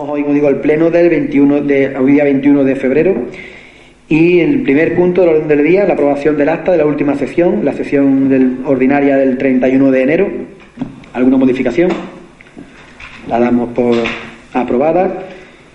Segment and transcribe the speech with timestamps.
[0.00, 3.16] Hoy, como digo, el pleno del 21 de, hoy día 21 de febrero
[4.08, 7.16] y el primer punto del orden del día, la aprobación del acta de la última
[7.16, 10.28] sesión, la sesión del, ordinaria del 31 de enero.
[11.14, 11.90] ¿Alguna modificación?
[13.28, 13.96] La damos por
[14.52, 15.26] aprobada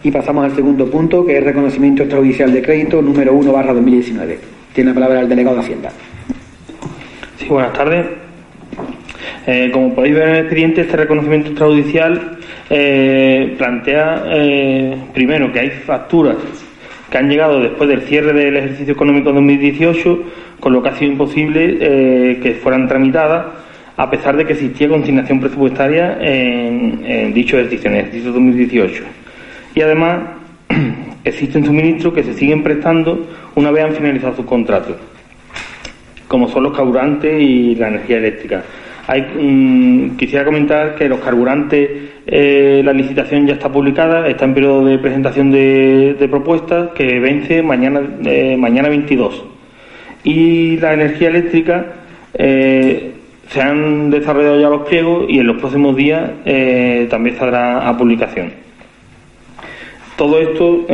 [0.02, 4.40] y pasamos al segundo punto, que es reconocimiento extrajudicial de crédito número 1 barra 2019.
[4.74, 5.90] Tiene la palabra el delegado de Hacienda.
[7.38, 8.06] Sí, buenas tardes.
[9.48, 12.38] Eh, como podéis ver en el expediente, este reconocimiento extrajudicial
[12.76, 16.38] eh, plantea eh, primero que hay facturas
[17.12, 20.24] que han llegado después del cierre del ejercicio económico 2018,
[20.60, 23.46] con lo que ha sido imposible eh, que fueran tramitadas,
[23.96, 29.04] a pesar de que existía consignación presupuestaria en, en dicho ejercicio, en el ejercicio 2018.
[29.76, 30.22] Y además
[31.24, 34.96] existen suministros que se siguen prestando una vez han finalizado sus contratos,
[36.28, 38.64] como son los carburantes y la energía eléctrica.
[39.22, 41.90] Mm, quisiera comentar que los carburantes,
[42.26, 47.62] eh, la licitación ya está publicada, está en periodo de presentación de, propuestas que vence
[47.62, 49.44] mañana, eh, mañana 22.
[50.24, 51.86] Y la energía eléctrica
[52.34, 53.12] eh,
[53.50, 57.98] se han desarrollado ya los pliegos y en los próximos días eh, también saldrá a
[57.98, 58.52] publicación.
[60.16, 60.86] Todo esto,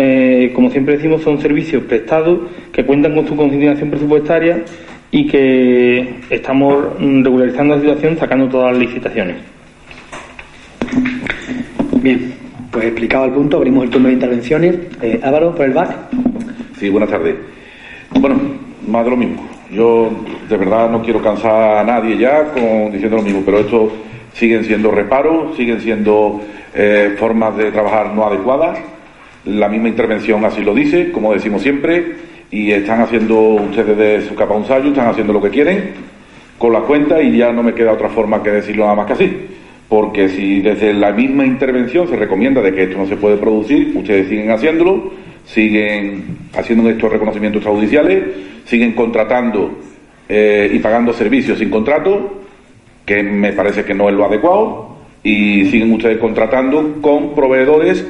[0.54, 2.40] como siempre decimos, son servicios prestados
[2.72, 4.64] que cuentan con su consignación presupuestaria
[5.12, 9.38] y que estamos regularizando la situación sacando todas las licitaciones.
[12.02, 12.34] Bien,
[12.72, 14.76] pues explicado el punto, abrimos el turno de intervenciones.
[15.02, 15.90] Eh, Álvaro, por el BAC.
[16.78, 17.36] Sí, buenas tardes.
[18.20, 18.40] Bueno,
[18.88, 19.50] más de lo mismo.
[19.72, 20.10] Yo
[20.48, 23.92] de verdad no quiero cansar a nadie ya con diciendo lo mismo, pero esto
[24.34, 26.42] siguen siendo reparos, siguen siendo
[26.74, 28.80] eh, formas de trabajar no adecuadas.
[29.46, 32.16] La misma intervención así lo dice, como decimos siempre,
[32.52, 35.92] y están haciendo ustedes de su capa un sallo, están haciendo lo que quieren
[36.58, 39.14] con las cuentas y ya no me queda otra forma que decirlo nada más que
[39.14, 39.38] así.
[39.88, 43.94] Porque si desde la misma intervención se recomienda de que esto no se puede producir,
[43.96, 45.12] ustedes siguen haciéndolo,
[45.46, 48.24] siguen haciendo estos reconocimientos extrajudiciales,
[48.66, 49.80] siguen contratando
[50.28, 52.42] eh, y pagando servicios sin contrato,
[53.06, 58.06] que me parece que no es lo adecuado, y siguen ustedes contratando con proveedores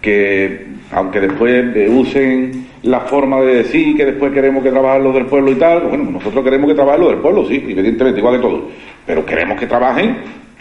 [0.00, 5.26] que, aunque después usen la forma de decir que después queremos que trabajen los del
[5.26, 8.40] pueblo y tal, bueno, nosotros queremos que trabajen los del pueblo, sí, evidentemente, igual de
[8.40, 8.60] todos,
[9.04, 10.16] pero queremos que trabajen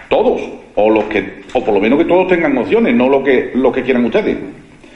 [0.10, 0.42] todos,
[0.76, 3.72] o los que, o por lo menos que todos tengan opciones, no lo que, lo
[3.72, 4.38] que quieran ustedes.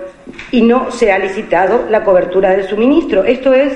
[0.52, 3.24] y no se ha licitado la cobertura del suministro.
[3.24, 3.74] Esto es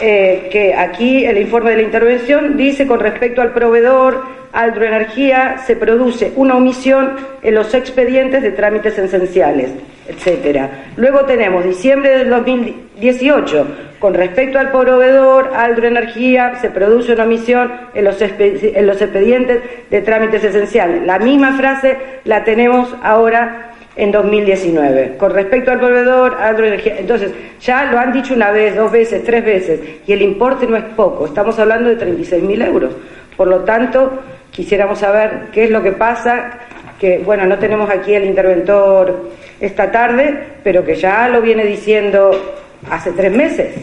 [0.00, 4.22] eh, que aquí el informe de la intervención dice con respecto al proveedor
[4.54, 9.72] Aldroenergía se produce una omisión en los expedientes de trámites esenciales,
[10.08, 10.70] etcétera.
[10.96, 13.66] Luego tenemos diciembre del 2018
[14.04, 20.00] con respecto al proveedor Aldroenergía se produce una omisión en los, en los expedientes de
[20.02, 21.06] trámites esenciales.
[21.06, 25.16] La misma frase la tenemos ahora en 2019.
[25.16, 29.42] Con respecto al proveedor, Aldroenergía, entonces ya lo han dicho una vez, dos veces, tres
[29.42, 32.92] veces, y el importe no es poco, estamos hablando de 36.000 euros.
[33.38, 34.20] Por lo tanto,
[34.54, 36.58] quisiéramos saber qué es lo que pasa,
[36.98, 39.30] que, bueno, no tenemos aquí el interventor
[39.60, 42.30] esta tarde, pero que ya lo viene diciendo
[42.88, 43.74] hace tres meses,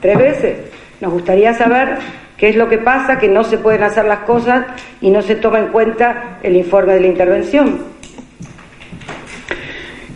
[0.00, 0.56] tres veces.
[1.00, 1.98] Nos gustaría saber
[2.38, 4.64] qué es lo que pasa, que no se pueden hacer las cosas
[5.02, 7.78] y no se toma en cuenta el informe de la intervención.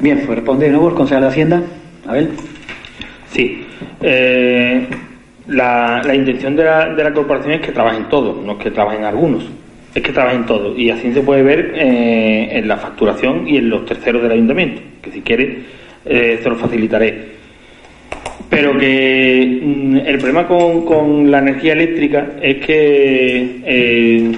[0.00, 1.62] Bien, pues responde de nuevo el concejal de Hacienda.
[2.08, 2.30] Abel.
[3.30, 3.66] Sí.
[4.00, 4.88] Eh,
[5.48, 8.70] la, la, intención de la, de la corporación es que trabajen todos, no es que
[8.70, 9.59] trabajen algunos
[9.94, 13.68] es que trabajen todos y así se puede ver eh, en la facturación y en
[13.68, 15.58] los terceros del ayuntamiento, que si quiere
[16.04, 17.40] eh, se lo facilitaré.
[18.48, 24.32] Pero que mm, el problema con, con, la energía eléctrica es que eh,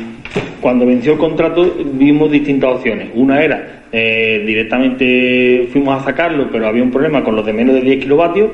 [0.60, 3.08] cuando venció el contrato vimos distintas opciones.
[3.14, 7.82] Una era directamente fuimos a sacarlo, pero había un problema con los de menos de
[7.82, 8.50] 10 kilovatios,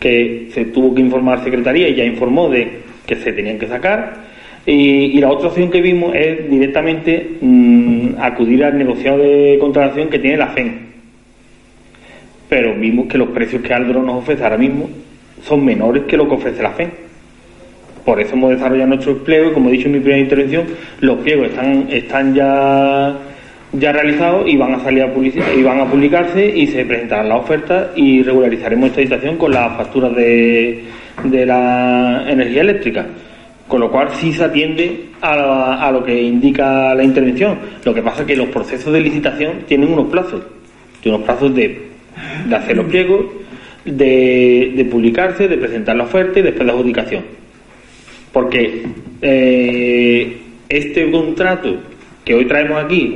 [0.00, 2.66] que se tuvo que informar a Secretaría y ya informó de
[3.04, 4.28] que se tenían que sacar
[4.70, 10.18] y, la otra opción que vimos es directamente mm, acudir al negociado de contratación que
[10.18, 10.88] tiene la FEN.
[12.50, 14.90] Pero vimos que los precios que Aldro nos ofrece ahora mismo
[15.42, 16.90] son menores que lo que ofrece la FEN.
[18.04, 20.64] Por eso hemos desarrollado nuestro pliego y como he dicho en mi primera intervención,
[21.00, 21.48] los pliegos
[21.90, 23.16] están, ya,
[23.72, 25.12] realizados y van a salir a
[25.56, 29.76] y van a publicarse y se presentarán las ofertas y regularizaremos esta situación con las
[29.78, 30.82] facturas de
[31.24, 33.06] la energía eléctrica
[33.68, 37.58] con lo cual sí se atiende a, lo que indica la intervención.
[37.84, 40.42] Lo que pasa es que los procesos de licitación tienen unos plazos,
[41.02, 41.88] tienen unos plazos de,
[42.52, 43.26] hacer los pliegos,
[43.84, 47.22] de, publicarse, de presentar la oferta y después la adjudicación.
[48.32, 48.86] Porque
[49.20, 50.38] eh,
[50.68, 51.76] este contrato
[52.24, 53.14] que hoy traemos aquí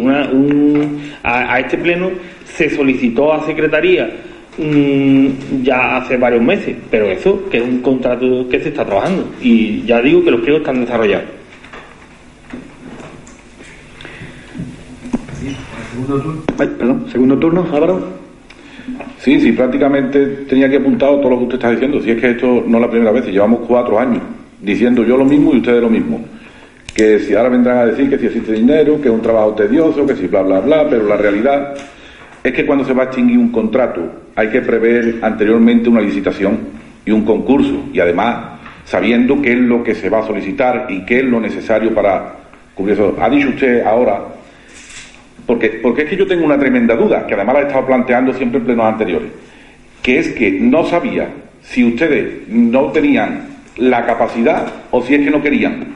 [1.22, 2.10] a, a este pleno
[2.44, 4.10] se solicitó a Secretaría
[4.58, 9.30] Mm, ya hace varios meses, pero eso, que es un contrato que se está trabajando.
[9.40, 11.26] Y ya digo que los pliegos están desarrollados.
[16.58, 18.22] perdón, segundo turno, Álvaro.
[19.18, 22.00] Sí, sí, prácticamente tenía que apuntar todo lo que usted está diciendo.
[22.00, 24.20] Si es que esto no es la primera vez, llevamos cuatro años
[24.60, 26.24] diciendo yo lo mismo y ustedes lo mismo.
[26.94, 30.06] Que si ahora vendrán a decir que si existe dinero, que es un trabajo tedioso,
[30.06, 31.74] que si bla, bla, bla, pero la realidad
[32.42, 34.02] es que cuando se va a extinguir un contrato
[34.34, 36.58] hay que prever anteriormente una licitación
[37.04, 41.04] y un concurso y además sabiendo qué es lo que se va a solicitar y
[41.04, 42.34] qué es lo necesario para
[42.74, 43.16] cubrir eso.
[43.20, 44.22] Ha dicho usted ahora,
[45.46, 48.34] porque, porque es que yo tengo una tremenda duda, que además la he estado planteando
[48.34, 49.30] siempre en plenos anteriores,
[50.02, 51.28] que es que no sabía
[51.62, 53.46] si ustedes no tenían
[53.76, 55.94] la capacidad o si es que no querían.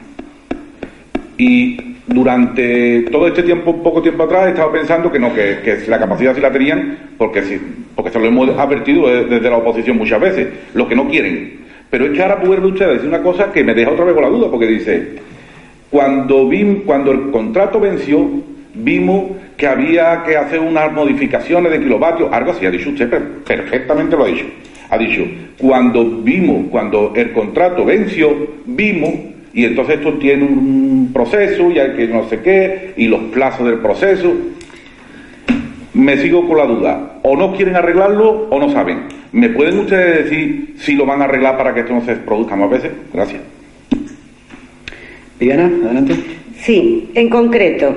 [1.37, 5.99] Y durante todo este tiempo, poco tiempo atrás, he estado pensando que no, que, la
[5.99, 7.59] capacidad sí la tenían, porque, sí,
[7.95, 11.67] porque se lo hemos advertido desde la oposición muchas veces, lo que no quieren.
[11.89, 14.13] Pero es que ahora vuelve usted a decir una cosa que me deja otra vez
[14.13, 15.07] con la duda, porque dice,
[15.89, 18.25] cuando, vi, cuando el contrato venció,
[18.73, 23.09] vimos que había que hacer unas modificaciones de kilovatios, algo así, ha dicho usted,
[23.45, 24.45] perfectamente lo ha dicho.
[24.89, 25.23] Ha dicho,
[25.57, 28.33] cuando vimos, cuando el contrato venció,
[28.65, 29.11] vimos
[29.57, 33.65] y entonces esto tiene un proceso y hay que no sé qué, y los plazos
[33.65, 34.31] del proceso.
[35.95, 37.19] Me sigo con la duda.
[37.23, 39.05] O no quieren arreglarlo o no saben.
[39.31, 42.55] ¿Me pueden ustedes decir si lo van a arreglar para que esto no se produzca
[42.55, 42.91] más veces?
[43.11, 43.41] Gracias.
[45.39, 46.13] Viviana, adelante.
[46.57, 47.95] Sí, en concreto,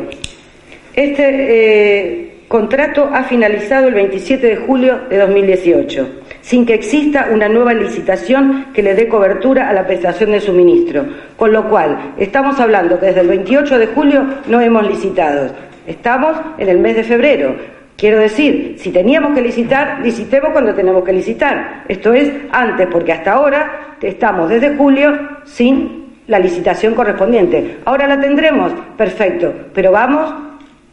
[0.95, 6.20] este eh, contrato ha finalizado el 27 de julio de 2018
[6.51, 11.07] sin que exista una nueva licitación que le dé cobertura a la prestación de suministro.
[11.37, 15.49] Con lo cual, estamos hablando que desde el 28 de julio no hemos licitado.
[15.87, 17.55] Estamos en el mes de febrero.
[17.97, 21.85] Quiero decir, si teníamos que licitar, licitemos cuando tenemos que licitar.
[21.87, 27.77] Esto es antes, porque hasta ahora estamos desde julio sin la licitación correspondiente.
[27.85, 30.35] Ahora la tendremos, perfecto, pero vamos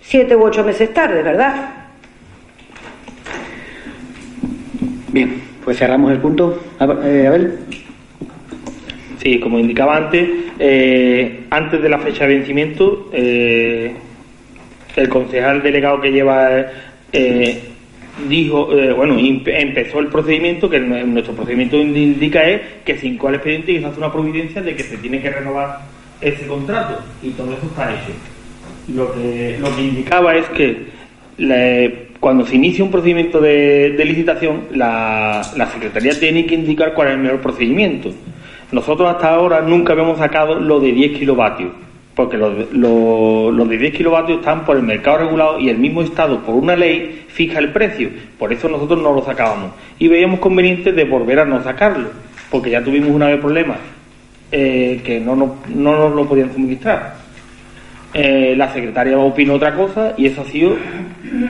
[0.02, 1.77] siete u ocho meses tarde, ¿verdad?
[5.64, 6.62] Pues cerramos el punto.
[6.80, 7.60] Eh, Abel.
[9.22, 13.94] Sí, como indicaba antes, eh, antes de la fecha de vencimiento, eh,
[14.96, 16.68] el concejal delegado que lleva
[18.30, 23.80] dijo, bueno, empezó el procedimiento, que nuestro procedimiento indica es que sin cuál expediente y
[23.80, 25.82] se hace una providencia de que se tiene que renovar
[26.22, 28.14] ese contrato y todo eso está hecho.
[28.96, 30.86] Lo que, lo que indicaba es que
[31.38, 37.14] la, cuando se inicia un procedimiento de, licitación, la, Secretaría tiene que indicar cuál es
[37.16, 38.12] el mejor procedimiento.
[38.72, 41.72] Nosotros hasta ahora nunca habíamos sacado lo de 10 kilovatios,
[42.16, 46.56] porque los, de 10 kilovatios están por el mercado regulado y el mismo Estado, por
[46.56, 48.10] una ley, fija el precio.
[48.38, 49.72] Por eso nosotros no lo sacábamos.
[50.00, 52.10] Y veíamos conveniente de volver a no sacarlo,
[52.50, 53.78] porque ya tuvimos una vez problemas
[54.52, 57.27] eh, que no, no, no nos lo podían suministrar.
[58.20, 60.76] Eh, la secretaria opinó otra cosa y eso ha sido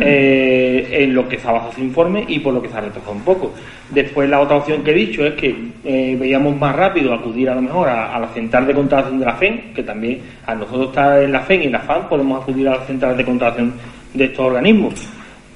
[0.02, 2.82] eh, en lo que se ha basado su informe y por lo que se ha
[2.82, 3.54] retrasado un poco.
[3.90, 5.56] Después la otra opción que he dicho es que
[5.86, 9.36] eh, veíamos más rápido acudir a lo mejor a, la central de contratación de la
[9.36, 12.68] FEN, que también a nosotros está en la FEN y en la FAN podemos acudir
[12.68, 13.74] a la central de contratación
[14.14, 14.94] de estos organismos,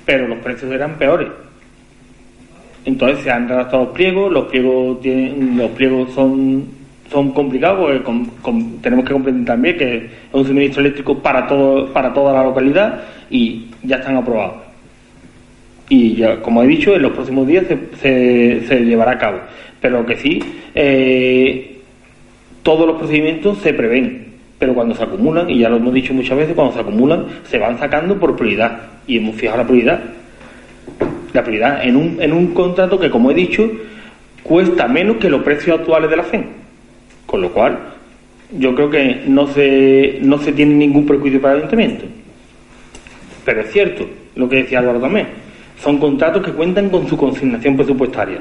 [0.05, 1.27] pero los precios eran peores.
[2.85, 6.80] Entonces se han redactado los pliegos, los pliegos tienen, los pliegos son
[7.11, 8.01] son complicados porque
[8.81, 13.01] tenemos que comprender también que es un suministro eléctrico para todo para toda la localidad
[13.29, 14.71] y ya están aprobados
[15.91, 17.65] y ya, como he dicho, en los próximos días
[18.01, 19.39] se, llevará a cabo.
[19.81, 20.41] Pero que sí,
[20.73, 21.81] eh,
[22.63, 24.27] todos los procedimientos se prevén,
[24.57, 27.57] pero cuando se acumulan, y ya lo hemos dicho muchas veces, cuando se acumulan, se
[27.57, 28.83] van sacando por prioridad.
[29.05, 29.99] Y hemos fijado la prioridad.
[31.33, 33.69] La prioridad en un, en un contrato que, como he dicho,
[34.43, 36.60] cuesta menos que los precios actuales de la FEN.
[37.25, 37.79] Con lo cual,
[38.57, 42.05] yo creo que no se, no se tiene ningún prejuicio para el ayuntamiento.
[43.45, 45.41] Pero es cierto lo que decía Álvaro también
[45.81, 48.39] son contratos que cuentan con su consignación presupuestaria.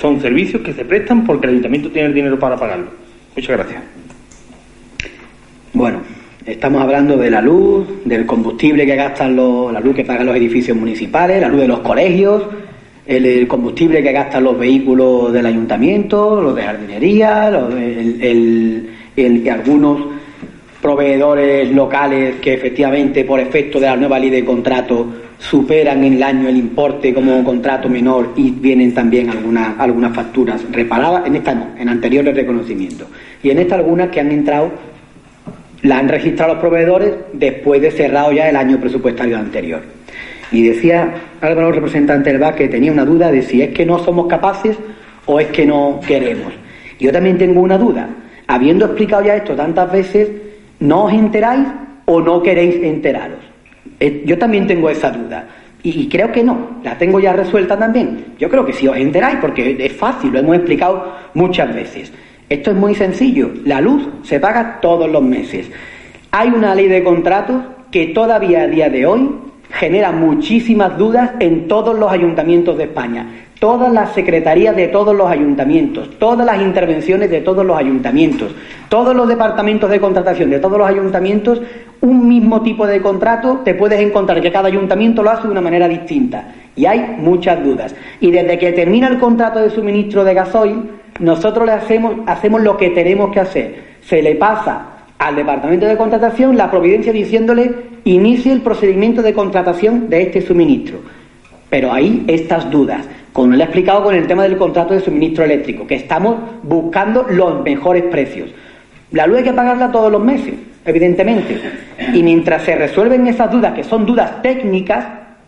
[0.00, 2.86] Son servicios que se prestan porque el ayuntamiento tiene el dinero para pagarlo.
[3.34, 3.82] Muchas gracias.
[5.72, 6.02] Bueno,
[6.46, 10.36] estamos hablando de la luz, del combustible que gastan los, la luz que pagan los
[10.36, 12.44] edificios municipales, la luz de los colegios,
[13.06, 19.98] el, combustible que gastan los vehículos del ayuntamiento, los de jardinería, los el, el, algunos
[20.80, 25.06] proveedores locales que efectivamente por efecto de la nueva ley de contrato
[25.38, 30.60] superan en el año el importe como contrato menor y vienen también algunas, algunas facturas
[30.70, 33.08] reparadas, en esta no, en anteriores reconocimientos.
[33.42, 34.70] Y en esta algunas que han entrado,
[35.82, 39.82] la han registrado los proveedores después de cerrado ya el año presupuestario anterior.
[40.52, 43.98] Y decía Álvaro, representante del BAC, que tenía una duda de si es que no
[43.98, 44.78] somos capaces
[45.26, 46.52] o es que no queremos.
[47.00, 48.08] Yo también tengo una duda.
[48.46, 50.30] Habiendo explicado ya esto tantas veces,
[50.80, 51.66] ¿no os enteráis
[52.04, 53.38] o no queréis enteraros?
[53.98, 55.48] Eh, yo también tengo esa duda.
[55.84, 58.34] Y, creo que no, la tengo ya resuelta también.
[58.38, 62.12] Yo creo que sí os enteráis porque es fácil, lo hemos explicado muchas veces.
[62.48, 65.68] Esto es muy sencillo, la luz se paga todos los meses.
[66.30, 69.28] Hay una ley de contratos que todavía a día de hoy
[69.72, 73.26] genera muchísimas dudas en todos los ayuntamientos de España
[73.62, 78.52] todas las secretarías de todos los ayuntamientos, todas las intervenciones de todos los ayuntamientos,
[78.88, 81.62] todos los departamentos de contratación de todos los ayuntamientos,
[82.00, 85.60] un mismo tipo de contrato, te puedes encontrar que cada ayuntamiento lo hace de una
[85.60, 86.48] manera distinta.
[86.74, 87.94] Y hay muchas dudas.
[88.18, 90.82] Y desde que termina el contrato de suministro de gasoil,
[91.20, 93.76] nosotros le hacemos, hacemos lo que tenemos que hacer.
[94.00, 94.86] Se le pasa
[95.22, 97.72] al departamento de contratación la providencia diciéndole
[98.04, 100.98] inicie el procedimiento de contratación de este suministro.
[101.70, 105.44] Pero hay estas dudas como le he explicado con el tema del contrato de suministro
[105.44, 108.50] eléctrico, que estamos buscando los mejores precios.
[109.10, 111.58] La luz hay que pagarla todos los meses, evidentemente.
[112.12, 115.06] Y mientras se resuelven esas dudas, que son dudas técnicas,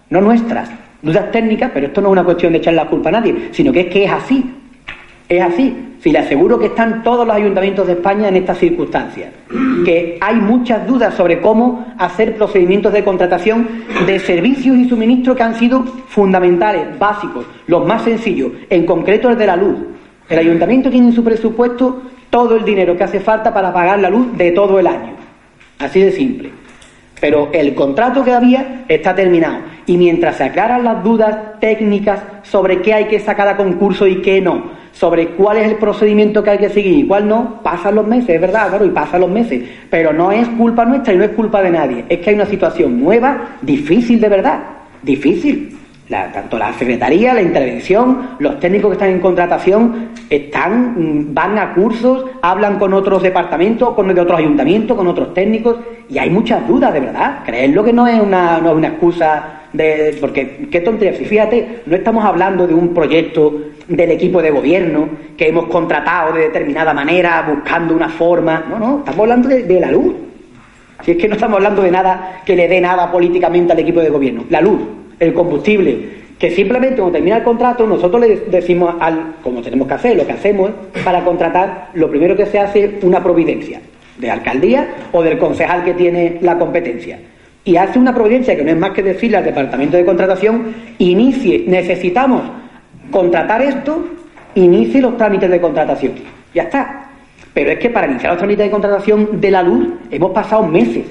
[0.08, 0.70] no nuestras,
[1.02, 3.70] dudas técnicas, pero esto no es una cuestión de echar la culpa a nadie, sino
[3.70, 4.44] que es que es así.
[5.28, 5.94] Es así.
[6.00, 9.32] Si le aseguro que están todos los ayuntamientos de España en estas circunstancias,
[9.86, 13.66] que hay muchas dudas sobre cómo hacer procedimientos de contratación
[14.06, 19.38] de servicios y suministros que han sido fundamentales, básicos, los más sencillos, en concreto el
[19.38, 19.78] de la luz.
[20.28, 24.10] El ayuntamiento tiene en su presupuesto todo el dinero que hace falta para pagar la
[24.10, 25.14] luz de todo el año.
[25.78, 26.50] Así de simple.
[27.18, 29.58] Pero el contrato que había está terminado.
[29.86, 34.20] Y mientras se aclaran las dudas técnicas sobre qué hay que sacar a concurso y
[34.20, 37.96] qué no, sobre cuál es el procedimiento que hay que seguir y cuál no, pasan
[37.96, 41.18] los meses, es verdad, claro, y pasan los meses, pero no es culpa nuestra y
[41.18, 44.60] no es culpa de nadie, es que hay una situación nueva, difícil de verdad,
[45.02, 45.76] difícil.
[46.08, 51.74] tanto la secretaría, la intervención, los técnicos que están en contratación están, mm, van a
[51.74, 55.78] cursos, hablan con otros departamentos, con de otros ayuntamientos, con otros técnicos,
[56.14, 57.40] y hay muchas dudas, de verdad.
[57.44, 61.80] Creedlo que no es una, no es una excusa de, porque qué tontería, si fíjate,
[61.86, 63.52] no estamos hablando de un proyecto
[63.88, 68.98] del equipo de gobierno que hemos contratado de determinada manera, buscando una forma, no, no,
[68.98, 70.14] estamos hablando de, la luz.
[71.04, 73.98] Si es que no estamos hablando de nada que le dé nada políticamente al equipo
[73.98, 74.80] de gobierno, la luz,
[75.18, 79.94] el combustible, que simplemente cuando termina el contrato nosotros le decimos al, como tenemos que
[79.94, 80.70] hacer, lo que hacemos
[81.04, 83.80] para contratar, lo primero que se hace es una providencia
[84.18, 87.18] de alcaldía o del concejal que tiene la competencia
[87.64, 91.64] y hace una providencia que no es más que decirle al departamento de contratación, inicie,
[91.66, 92.42] necesitamos
[93.10, 94.06] contratar esto,
[94.54, 96.12] inicie los trámites de contratación.
[96.54, 97.06] Ya está.
[97.54, 101.04] Pero es que para iniciar los trámites de contratación de la luz hemos pasado meses,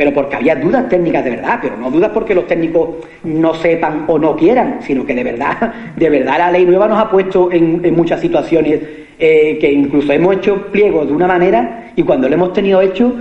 [0.00, 2.88] pero porque había dudas técnicas de verdad, pero no dudas porque los técnicos
[3.22, 6.98] no sepan o no quieran, sino que de verdad, de verdad la ley nueva nos
[6.98, 8.80] ha puesto en, muchas situaciones
[9.18, 13.14] eh, que incluso hemos hecho pliegos de una manera y cuando lo hemos tenido hecho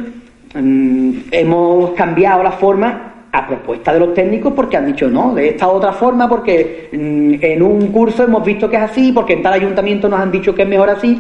[0.55, 5.50] mm, hemos cambiado la forma a propuesta de los técnicos porque han dicho no, de
[5.50, 9.41] esta otra forma, porque mm, en un curso hemos visto que es así, porque en
[9.41, 11.19] tal ayuntamiento nos han dicho que es mejor así,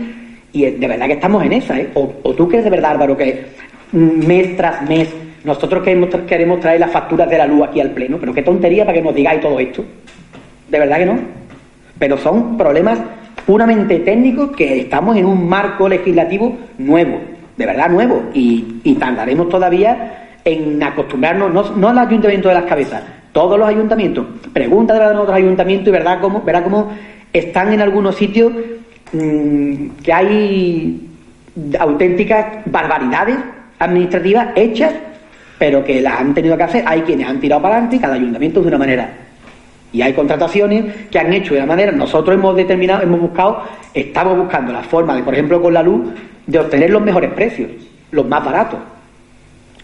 [0.53, 1.89] y de verdad que estamos en esa, ¿eh?
[1.95, 3.43] O, o tú crees de verdad, Álvaro, que
[3.91, 5.09] mm, mes tras mes
[5.43, 8.85] nosotros queremos, queremos traer las facturas de la luz aquí al pleno, pero qué tontería
[8.85, 9.83] para que nos digáis todo esto.
[10.69, 11.19] De verdad que no.
[11.97, 12.99] Pero son problemas
[13.45, 17.19] puramente técnicos que estamos en un marco legislativo nuevo,
[17.57, 22.65] de verdad nuevo, y, y tardaremos todavía en acostumbrarnos, no, no al ayuntamiento de las
[22.65, 24.25] cabezas, todos los ayuntamientos.
[24.53, 26.91] Pregunta de otros ayuntamientos y verá cómo, verá cómo
[27.33, 28.51] están en algunos sitios
[29.13, 31.09] mm, que hay
[31.79, 33.37] auténticas barbaridades
[33.79, 34.93] administrativas hechas,
[35.59, 36.83] pero que las han tenido que hacer.
[36.87, 39.13] Hay quienes han tirado para adelante y cada ayuntamiento de una manera.
[39.91, 41.91] Y hay contrataciones que han hecho de una manera.
[41.91, 43.63] Nosotros hemos determinado, hemos buscado,
[43.93, 46.09] estamos buscando la forma de, por ejemplo, con la luz,
[46.47, 47.69] de obtener los mejores precios,
[48.11, 48.79] los más baratos.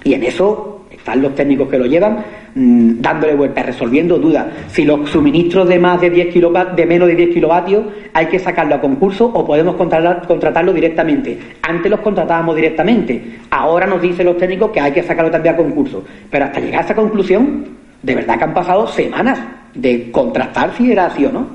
[0.04, 2.24] Y en eso están los técnicos que lo llevan
[2.56, 4.48] mmm, dándole vueltas, resolviendo dudas.
[4.68, 8.40] Si los suministros de más de 10 kilovatios, de menos de 10 kilovatios, hay que
[8.40, 11.38] sacarlo a concurso o podemos contratar, contratarlo directamente.
[11.62, 13.40] Antes los contratábamos directamente.
[13.50, 16.04] Ahora nos dicen los técnicos que hay que sacarlo también a concurso.
[16.30, 17.66] Pero hasta llegar a esa conclusión,
[18.02, 19.40] de verdad que han pasado semanas
[19.74, 21.48] de contrastar si era así o no.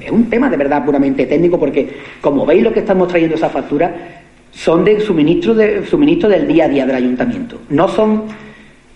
[0.00, 1.88] Es un tema de verdad puramente técnico porque,
[2.20, 3.92] como veis lo que estamos trayendo esa factura,
[4.52, 7.60] son de suministro, de suministro del día a día del ayuntamiento.
[7.70, 8.24] No son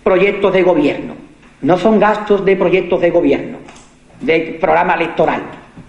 [0.05, 1.15] proyectos de gobierno,
[1.63, 3.57] no son gastos de proyectos de gobierno,
[4.21, 5.41] de programa electoral,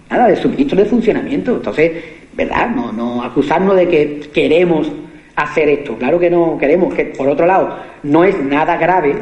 [0.09, 1.57] nada, de suministro de funcionamiento.
[1.57, 1.91] Entonces,
[2.33, 2.67] ¿verdad?
[2.67, 4.91] No, no acusarnos de que queremos
[5.35, 5.95] hacer esto.
[5.97, 9.15] Claro que no queremos, que por otro lado, no es nada grave,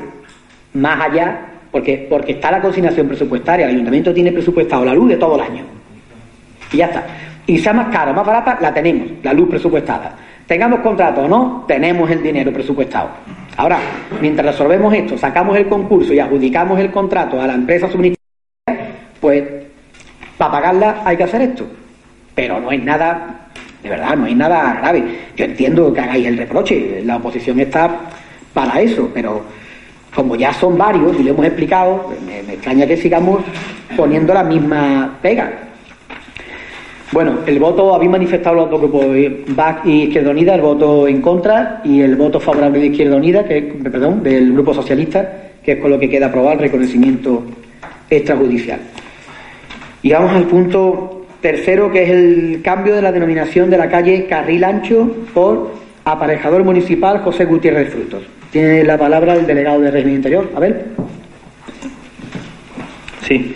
[0.74, 5.18] más allá, porque, porque está la consignación presupuestaria, el ayuntamiento tiene presupuestado la luz de
[5.18, 5.64] todo el año.
[6.72, 7.06] Y ya está.
[7.46, 10.16] Y sea más cara o más barata, la tenemos, la luz presupuestada.
[10.48, 13.10] Tengamos contrato o no, tenemos el dinero presupuestado.
[13.58, 13.80] Ahora,
[14.22, 19.44] mientras resolvemos esto, sacamos el concurso y adjudicamos el contrato a la empresa suministradora, pues
[20.38, 21.66] para pagarla hay que hacer esto.
[22.36, 23.48] Pero no es nada,
[23.82, 25.04] de verdad, no hay nada grave.
[25.36, 27.90] Yo entiendo que hagáis el reproche, la oposición está
[28.54, 29.42] para eso, pero
[30.14, 33.42] como ya son varios y lo hemos explicado, me extraña que sigamos
[33.98, 35.52] poniendo la misma pega.
[37.16, 39.06] Bueno, el voto, habéis manifestado los dos grupos,
[39.48, 43.46] BAC y Izquierda Unida, el voto en contra y el voto favorable de Izquierda Unida,
[43.46, 45.26] que perdón, del Grupo Socialista,
[45.64, 47.42] que es con lo que queda aprobado el reconocimiento
[48.10, 48.82] extrajudicial.
[50.02, 54.26] Y vamos al punto tercero, que es el cambio de la denominación de la calle
[54.26, 55.72] Carril Ancho por
[56.04, 58.24] aparejador municipal José Gutiérrez Frutos.
[58.52, 60.52] Tiene la palabra el delegado de régimen interior.
[60.54, 60.88] A ver.
[63.26, 63.56] Sí.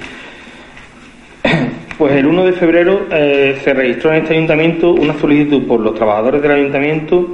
[1.99, 5.95] Pues el 1 de febrero eh, se registró en este ayuntamiento una solicitud por los
[5.95, 7.27] trabajadores del ayuntamiento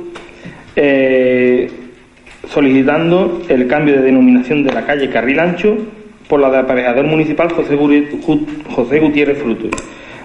[0.75, 1.69] eh,
[2.49, 5.77] solicitando el cambio de denominación de la calle Carril Ancho
[6.27, 9.69] por la de aparejador municipal José, Gutiérrez Frutos,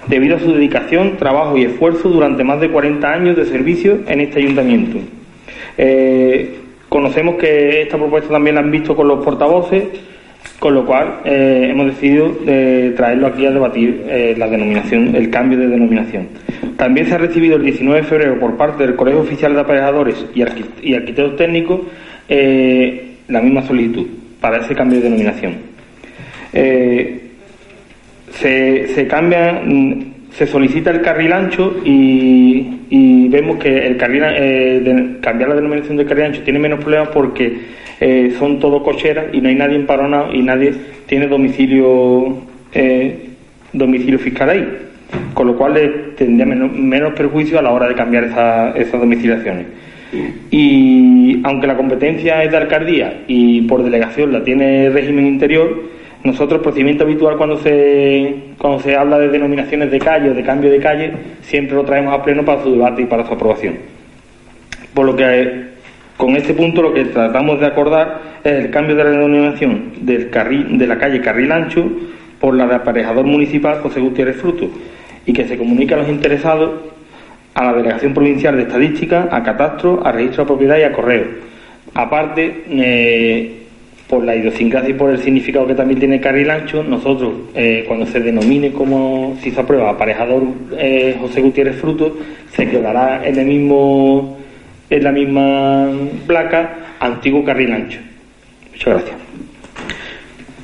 [0.07, 4.20] debido a su dedicación, trabajo y esfuerzo durante más de 40 años de servicio en
[4.20, 5.00] este ayuntamiento.
[5.76, 9.85] Eh, conocemos que esta propuesta también la han visto con los portavoces
[10.61, 15.31] con lo cual eh, hemos decidido eh, traerlo aquí a debatir eh, la denominación, el
[15.31, 16.29] cambio de denominación.
[16.76, 20.26] También se ha recibido el 19 de febrero por parte del Colegio Oficial de Aparejadores
[20.35, 21.81] y, Arquitectos Técnicos
[22.29, 24.07] la misma solicitud
[24.40, 25.55] para ese cambio de denominación.
[28.31, 34.81] Se, se cambia, mm, se solicita el carril ancho y, vemos que el carril, eh,
[34.83, 37.59] de, cambiar la denominación del carril ancho tiene menos problemas porque
[38.01, 40.75] eh, son todo cocheras y no hay nadie empadronado y nadie
[41.07, 42.38] tiene domicilio
[42.73, 43.31] eh,
[43.73, 44.69] domicilio fiscal ahí.
[45.35, 45.75] Con lo cual
[46.16, 49.66] tendría menos, menos perjuicio a la hora de cambiar esa, esas domiciliaciones.
[50.51, 55.83] Y aunque la competencia es de alcaldía y por delegación la tiene régimen interior,
[56.22, 60.70] nosotros, procedimiento habitual cuando se, cuando se habla de denominaciones de calle o de cambio
[60.70, 63.76] de calle, siempre lo traemos a pleno para su debate y para su aprobación.
[64.92, 65.70] Por lo que
[66.16, 70.28] con este punto lo que tratamos de acordar es el cambio de la denominación del
[70.28, 71.90] carril, de la calle Carril Ancho
[72.38, 74.68] por la de aparejador municipal José Gutiérrez Fruto
[75.24, 76.72] y que se comunique a los interesados
[77.54, 81.24] a la Delegación Provincial de Estadística, a Catastro, a Registro de Propiedad y a Correo.
[81.94, 83.60] Aparte, eh,
[84.11, 88.05] por la idiosincrasia y por el significado que también tiene carril ancho, nosotros, eh, cuando
[88.07, 90.42] se denomine como, si se aprueba, aparejador
[90.77, 92.16] eh, José Gutiérrez Fruto,
[92.53, 94.37] se quedará en el mismo
[94.90, 95.88] en la misma
[96.27, 98.01] placa antiguo carril ancho.
[98.73, 99.16] Muchas gracias.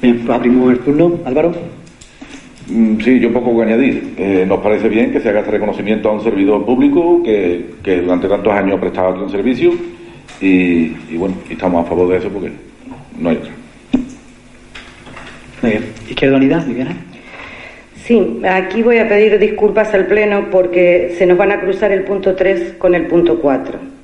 [0.03, 1.21] Bien, pues abrimos el turno.
[1.25, 1.53] Álvaro.
[2.69, 4.15] Mm, sí, yo poco que añadir.
[4.17, 8.01] Eh, nos parece bien que se haga este reconocimiento a un servidor público que, que
[8.01, 9.73] durante tantos años ha prestado aquí un servicio
[10.41, 12.51] y, bueno, estamos a favor de eso porque
[13.19, 13.53] no hay otra.
[15.63, 15.85] Muy bien.
[16.09, 16.97] Izquierda Unida, Viviana.
[18.05, 22.05] Sí, aquí voy a pedir disculpas al Pleno porque se nos van a cruzar el
[22.05, 23.97] punto 3 con el punto 4.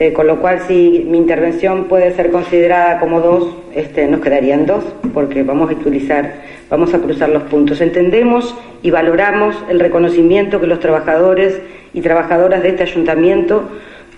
[0.00, 4.64] Eh, con lo cual, si mi intervención puede ser considerada como dos, este, nos quedarían
[4.64, 6.34] dos, porque vamos a utilizar,
[6.70, 7.80] vamos a cruzar los puntos.
[7.80, 11.58] Entendemos y valoramos el reconocimiento que los trabajadores
[11.94, 13.68] y trabajadoras de este ayuntamiento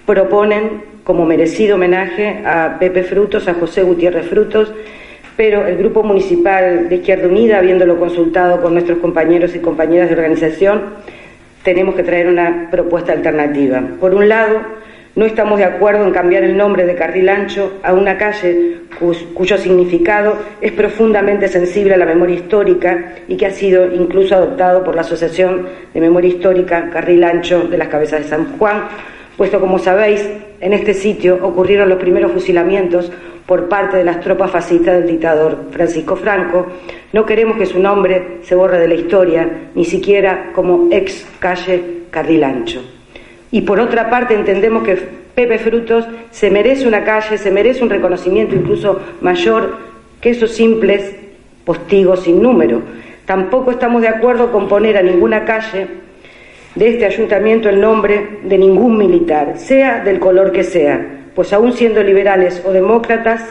[0.05, 4.73] proponen como merecido homenaje a Pepe Frutos, a José Gutiérrez Frutos,
[5.37, 10.15] pero el Grupo Municipal de Izquierda Unida, habiéndolo consultado con nuestros compañeros y compañeras de
[10.15, 10.83] organización,
[11.65, 13.83] tenemos que traer una propuesta alternativa.
[13.99, 14.61] Por un lado,
[15.17, 18.77] no estamos de acuerdo en cambiar el nombre de Carril Ancho a una calle
[19.35, 24.85] cuyo significado es profundamente sensible a la memoria histórica y que ha sido incluso adoptado
[24.85, 28.85] por la Asociación de Memoria Histórica Carril Ancho de las Cabezas de San Juan,
[29.37, 33.11] puesto como sabéis, en este sitio ocurrieron los primeros fusilamientos
[33.47, 36.67] por parte de las tropas fascistas del dictador Francisco Franco.
[37.13, 42.03] No queremos que su nombre se borre de la historia, ni siquiera como ex calle
[42.11, 42.81] Carril Ancho.
[43.51, 44.97] Y por otra parte entendemos que
[45.35, 49.79] Pepe Frutos se merece una calle, se merece un reconocimiento incluso mayor
[50.21, 51.17] que esos simples
[51.65, 52.83] postigos sin número.
[53.25, 55.87] Tampoco estamos de acuerdo con poner a ninguna calle
[56.75, 61.05] de este ayuntamiento el nombre de ningún militar, sea del color que sea,
[61.35, 63.43] pues aún siendo liberales o demócratas,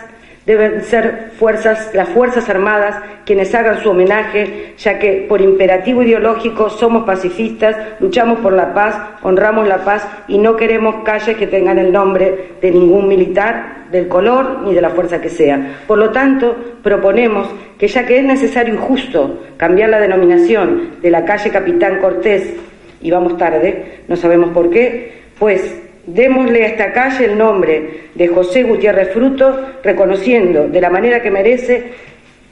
[0.45, 6.71] deben ser fuerzas, las Fuerzas Armadas quienes hagan su homenaje, ya que por imperativo ideológico
[6.71, 11.77] somos pacifistas, luchamos por la paz, honramos la paz y no queremos calles que tengan
[11.77, 15.81] el nombre de ningún militar, del color ni de la fuerza que sea.
[15.85, 21.11] Por lo tanto, proponemos que ya que es necesario y justo cambiar la denominación de
[21.11, 22.55] la calle Capitán Cortés,
[23.01, 25.79] y vamos tarde, no sabemos por qué, pues
[26.13, 31.29] Démosle a esta calle el nombre de José Gutiérrez Fruto, reconociendo de la manera que
[31.29, 31.91] merece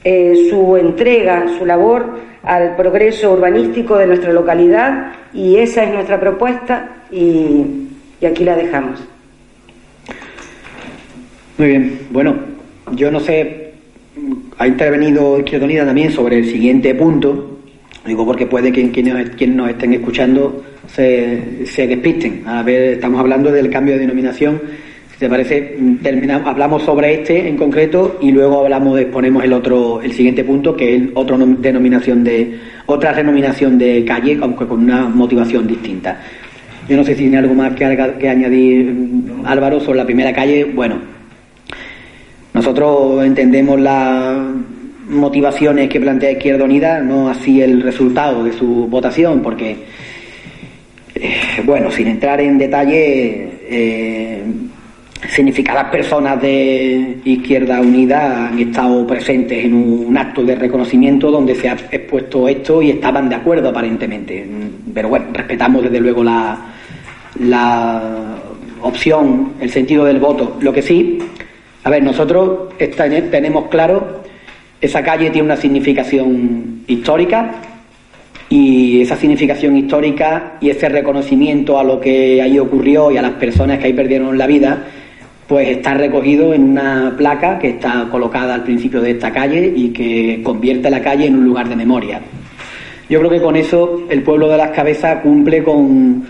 [0.03, 6.19] eh, su entrega, su labor al progreso urbanístico de nuestra localidad y esa es nuestra
[6.19, 7.87] propuesta y,
[8.21, 9.03] y aquí la dejamos.
[11.57, 12.35] Muy bien, bueno,
[12.91, 13.71] yo no sé,
[14.59, 17.56] ha intervenido Izquierda Unida también sobre el siguiente punto,
[18.07, 22.43] digo porque puede que quienes nos estén escuchando se, se despisten.
[22.45, 24.61] A ver, estamos hablando del cambio de denominación.
[25.11, 30.01] Si te parece, terminamos, hablamos sobre este en concreto y luego hablamos, exponemos el otro,
[30.01, 35.07] el siguiente punto, que es otra denominación de, otra renominación de calle, aunque con una
[35.09, 36.21] motivación distinta.
[36.87, 38.95] Yo no sé si tiene algo más que, que añadir
[39.43, 40.63] Álvaro sobre la primera calle.
[40.63, 40.99] Bueno,
[42.53, 44.37] nosotros entendemos las
[45.07, 49.77] motivaciones que plantea Izquierda Unida, no así el resultado de su votación, porque
[51.15, 54.43] eh, bueno, sin entrar en detalle, eh,
[55.29, 61.69] significadas personas de Izquierda Unida han estado presentes en un acto de reconocimiento donde se
[61.69, 64.47] ha expuesto esto y estaban de acuerdo aparentemente.
[64.93, 66.57] Pero bueno, respetamos desde luego la,
[67.39, 68.37] la
[68.81, 70.57] opción, el sentido del voto.
[70.61, 71.17] Lo que sí,
[71.83, 74.21] a ver, nosotros tenemos claro,
[74.81, 77.61] esa calle tiene una significación histórica,
[78.49, 83.33] y esa significación histórica y ese reconocimiento a lo que ahí ocurrió y a las
[83.33, 84.85] personas que ahí perdieron la vida,
[85.47, 89.89] pues está recogido en una placa que está colocada al principio de esta calle y
[89.89, 92.21] que convierte la calle en un lugar de memoria.
[93.09, 96.25] Yo creo que con eso el pueblo de las cabezas cumple con,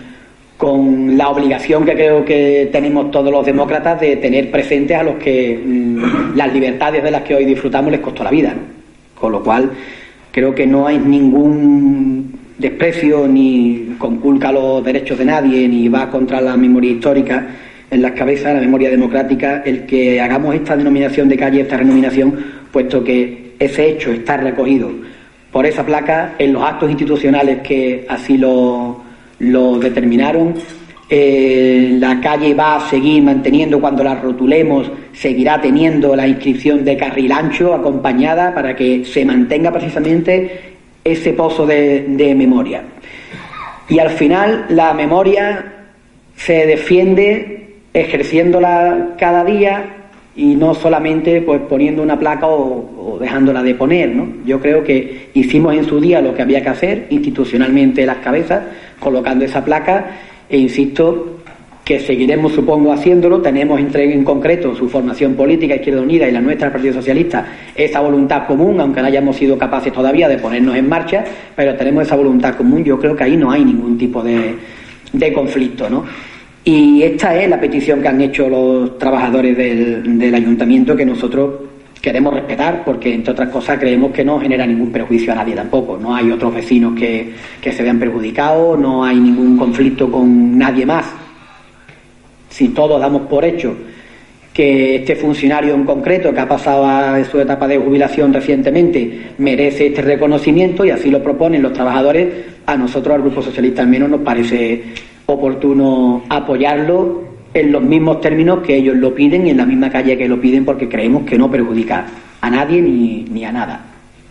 [0.58, 5.14] con la obligación que creo que tenemos todos los demócratas de tener presentes a los
[5.14, 8.54] que mm, las libertades de las que hoy disfrutamos les costó la vida.
[9.14, 9.70] Con lo cual,
[10.38, 16.40] Creo que no hay ningún desprecio ni conculca los derechos de nadie ni va contra
[16.40, 17.46] la memoria histórica
[17.90, 22.36] en las cabezas, la memoria democrática, el que hagamos esta denominación de calle, esta renominación,
[22.70, 24.90] puesto que ese hecho está recogido
[25.50, 28.97] por esa placa en los actos institucionales que así lo,
[29.38, 30.54] lo determinaron
[31.10, 36.98] eh, la calle va a seguir manteniendo cuando la rotulemos, seguirá teniendo la inscripción de
[36.98, 42.82] carril ancho acompañada para que se mantenga precisamente ese pozo de, memoria.
[43.88, 45.72] Y al final la memoria
[46.36, 49.94] se defiende ejerciéndola cada día
[50.36, 54.28] y no solamente pues poniendo una placa o, o, dejándola de poner, ¿no?
[54.44, 58.62] Yo creo que hicimos en su día lo que había que hacer institucionalmente las cabezas,
[59.00, 60.06] colocando esa placa
[60.48, 61.38] e insisto
[61.84, 63.40] que seguiremos, supongo, haciéndolo.
[63.40, 67.46] Tenemos entre, en concreto su formación política, Izquierda Unida y la nuestra, el Partido Socialista,
[67.74, 71.24] esa voluntad común, aunque no hayamos sido capaces todavía de ponernos en marcha,
[71.56, 72.84] pero tenemos esa voluntad común.
[72.84, 74.54] Yo creo que ahí no hay ningún tipo de,
[75.14, 76.04] de conflicto, ¿no?
[76.62, 81.52] Y esta es la petición que han hecho los trabajadores del, del ayuntamiento que nosotros
[82.00, 85.96] queremos respetar porque, entre otras cosas, creemos que no genera ningún perjuicio a nadie tampoco.
[85.96, 90.86] No hay otros vecinos que, que se vean perjudicados, no hay ningún conflicto con nadie
[90.86, 91.06] más.
[92.48, 93.76] Si todos damos por hecho
[94.52, 99.86] que este funcionario en concreto, que ha pasado a su etapa de jubilación recientemente, merece
[99.86, 102.26] este reconocimiento y así lo proponen los trabajadores,
[102.66, 104.82] a nosotros, al Grupo Socialista al menos, nos parece
[105.26, 110.16] oportuno apoyarlo en los mismos términos que ellos lo piden y en la misma calle
[110.16, 112.06] que lo piden porque creemos que no perjudica
[112.40, 113.84] a nadie ni, ni a nada.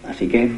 [0.09, 0.49] Así que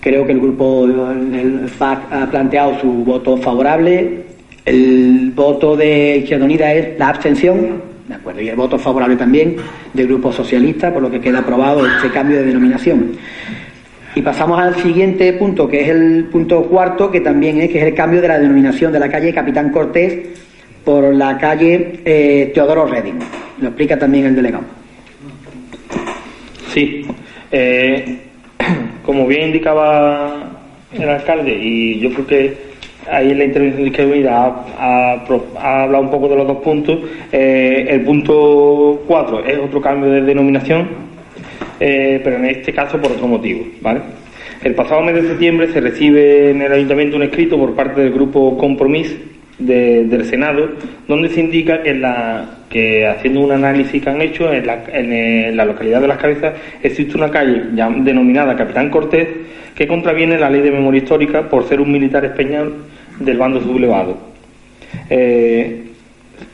[0.00, 4.24] creo que el grupo el FAC ha planteado su voto favorable.
[4.64, 9.56] El voto de Izquierda Unida es la abstención, de acuerdo, y el voto favorable también
[9.92, 13.12] del Grupo Socialista, por lo que queda aprobado este cambio de denominación.
[14.14, 17.84] Y pasamos al siguiente punto, que es el punto cuarto, que también es, que es
[17.84, 20.28] el cambio de la denominación de la calle Capitán Cortés
[20.84, 23.18] por la calle eh, Teodoro Reding.
[23.60, 24.64] Lo explica también el delegado.
[26.72, 27.06] Sí,
[27.50, 28.18] eh,
[29.04, 30.50] como bien indicaba
[30.92, 32.56] el alcalde, y yo creo que
[33.10, 35.26] ahí en la intervención de Izquierda ha, ha,
[35.60, 36.98] ha, hablado un poco de los dos puntos,
[37.32, 40.88] eh, el punto 4 es otro cambio de denominación,
[41.78, 43.66] pero en este caso por otro motivo.
[43.80, 44.00] ¿vale?
[44.62, 48.12] El pasado mes de septiembre se recibe en el ayuntamiento un escrito por parte del
[48.12, 49.14] grupo Compromís
[49.58, 50.68] de, del Senado,
[51.06, 55.56] donde se indica que, la, que haciendo un análisis que han hecho en la, en
[55.56, 59.28] la localidad de Las Cabezas existe una calle ya denominada Capitán Cortés
[59.74, 62.74] que contraviene la ley de memoria histórica por ser un militar español
[63.18, 64.16] del bando sublevado.
[65.10, 65.80] Eh,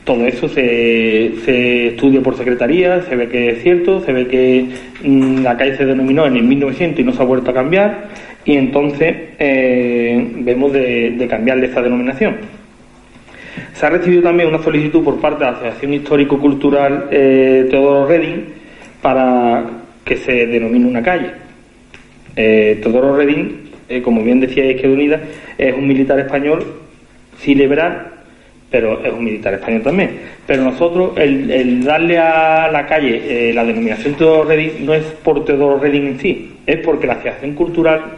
[0.03, 4.65] todo eso se, se, estudia por secretaría, se ve que es cierto, se ve que
[5.03, 8.07] mmm, la calle se denominó en el 1900 y no se ha vuelto a cambiar,
[8.45, 12.60] y entonces eh, vemos de, de cambiarle esa denominación.
[13.81, 18.45] Se ha recibido también una solicitud por parte de la Asociación Histórico-Cultural eh, Teodoro Reding
[19.01, 19.65] para
[20.05, 21.31] que se denomine una calle.
[22.35, 25.21] Eh, Teodoro Reding, eh, como bien decía Izquierda Unida,
[25.57, 26.63] es un militar español,
[27.43, 28.07] liberal,
[28.69, 30.11] pero es un militar español también.
[30.45, 35.79] Pero nosotros, el, darle a la calle la denominación Teodoro Reding no es por Teodoro
[35.79, 38.13] Reding en sí, es porque la Asociación Cultural,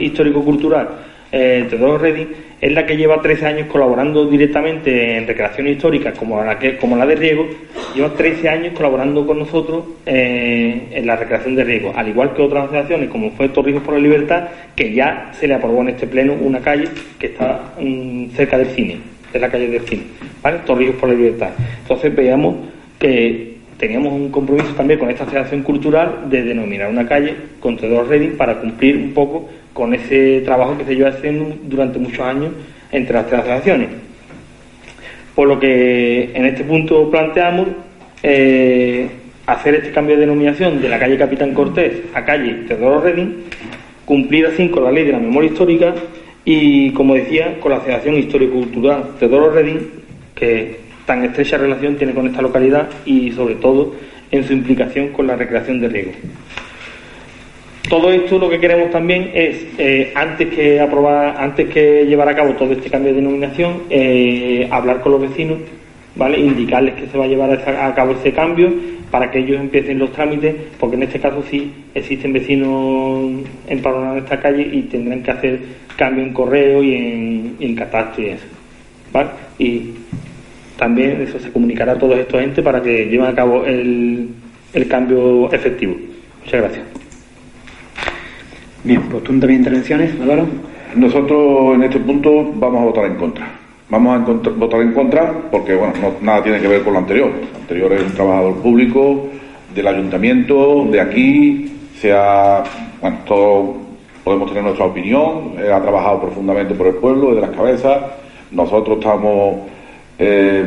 [0.00, 0.88] Histórico-Cultural
[1.30, 2.28] eh, Teodoro Reding
[2.60, 6.96] es la que lleva 13 años colaborando directamente en recreación histórica como la, que, como
[6.96, 7.46] la de Riego,
[7.94, 12.42] lleva 13 años colaborando con nosotros eh, en la recreación de Riego, al igual que
[12.42, 16.06] otras asociaciones como fue Torrijos por la Libertad, que ya se le aprobó en este
[16.06, 16.88] pleno una calle
[17.18, 18.98] que está um, cerca del cine,
[19.32, 20.02] es la calle del cine,
[20.42, 20.58] ¿vale?
[20.64, 21.50] Torrijos por la Libertad.
[21.82, 22.56] Entonces veíamos
[22.98, 28.08] que teníamos un compromiso también con esta asociación cultural de denominar una calle con Teodoro
[28.08, 32.52] Reding para cumplir un poco con ese trabajo que se lleva haciendo durante muchos años
[32.90, 33.88] entre las tres asociaciones.
[35.34, 37.68] Por lo que en este punto planteamos
[38.24, 39.08] eh,
[39.46, 43.44] hacer este cambio de denominación de la calle Capitán Cortés a calle Teodoro Reding,
[44.04, 45.94] cumplir así con la ley de la memoria histórica
[46.44, 49.78] y, como decía, con la Asociación Histórico-Cultural Teodoro Reding,
[50.34, 53.94] que tan estrecha relación tiene con esta localidad y, sobre todo,
[54.30, 56.12] en su implicación con la recreación de riego.
[57.88, 62.36] Todo esto lo que queremos también es, eh, antes que aprobar, antes que llevar a
[62.36, 65.58] cabo todo este cambio de denominación, eh, hablar con los vecinos.
[66.36, 68.72] Indicarles que se va a llevar a cabo ese cambio
[69.08, 74.24] para que ellos empiecen los trámites, porque en este caso sí existen vecinos empadronados en
[74.24, 75.60] esta calle y tendrán que hacer
[75.96, 78.46] cambio en correo y en, catastro y eso,
[80.78, 84.28] también eso se comunicará a todos estos entes para que lleven a cabo el,
[84.72, 85.96] el cambio efectivo.
[86.44, 86.84] Muchas gracias.
[88.84, 90.46] Bien, pues tú también intervenciones, Álvaro.
[90.94, 93.46] Nosotros en este punto vamos a votar en contra.
[93.90, 97.30] Vamos a votar en contra porque, bueno, no, nada tiene que ver con lo anterior.
[97.52, 99.28] Lo anterior es un trabajador público
[99.74, 102.62] del ayuntamiento, de aquí, se ha,
[103.00, 103.76] bueno, todos
[104.22, 107.98] podemos tener nuestra opinión, ha trabajado profundamente por el pueblo, de las cabezas.
[108.52, 109.56] Nosotros estamos
[110.18, 110.66] eh,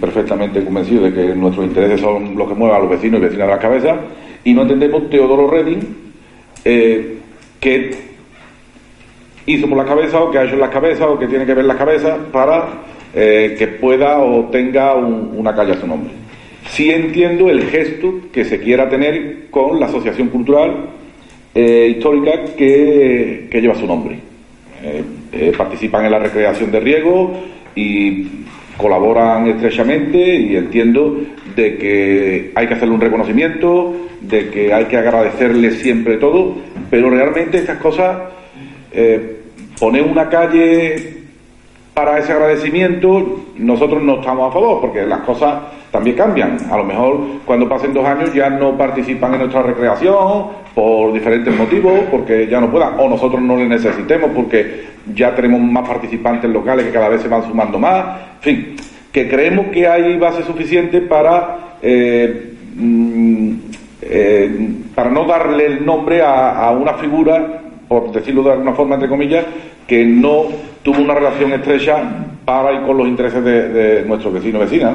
[0.00, 3.46] perfectamente convencidos de que nuestros intereses son los que mueven a los vecinos y vecinas
[3.46, 3.98] de las cabezas
[4.44, 5.80] y no entendemos Teodoro Reding
[6.64, 7.18] eh,
[7.60, 7.90] que
[9.46, 11.54] hizo por la cabeza o que ha hecho en las cabezas o que tiene que
[11.54, 12.68] ver las cabezas para
[13.14, 16.10] eh, que pueda o tenga un, una calle a su nombre.
[16.68, 20.90] Sí entiendo el gesto que se quiera tener con la asociación cultural
[21.54, 24.18] eh, histórica que, que, lleva su nombre.
[25.56, 27.32] participan en la recreación de riego
[27.74, 28.44] y
[28.76, 31.20] colaboran estrechamente y entiendo
[31.54, 36.56] de que hay que hacerle un reconocimiento, de que hay que agradecerle siempre todo,
[36.90, 38.16] pero realmente estas cosas,
[38.92, 39.40] eh,
[39.78, 41.24] poner una calle
[41.92, 45.54] para ese agradecimiento, nosotros no estamos a favor, porque las cosas
[45.94, 46.58] también cambian.
[46.72, 51.56] A lo mejor cuando pasen dos años ya no participan en nuestra recreación por diferentes
[51.56, 56.50] motivos, porque ya no puedan, o nosotros no les necesitemos porque ya tenemos más participantes
[56.50, 58.06] locales que cada vez se van sumando más.
[58.38, 58.76] En fin,
[59.12, 63.52] que creemos que hay base suficiente para, eh, mm,
[64.02, 69.08] eh, para no darle el nombre a, una figura, por decirlo de alguna forma, entre
[69.08, 69.44] comillas,
[69.86, 70.46] que no
[70.82, 72.02] tuvo una relación estrecha
[72.44, 74.94] para y con los intereses de, de nuestros vecinos y vecinas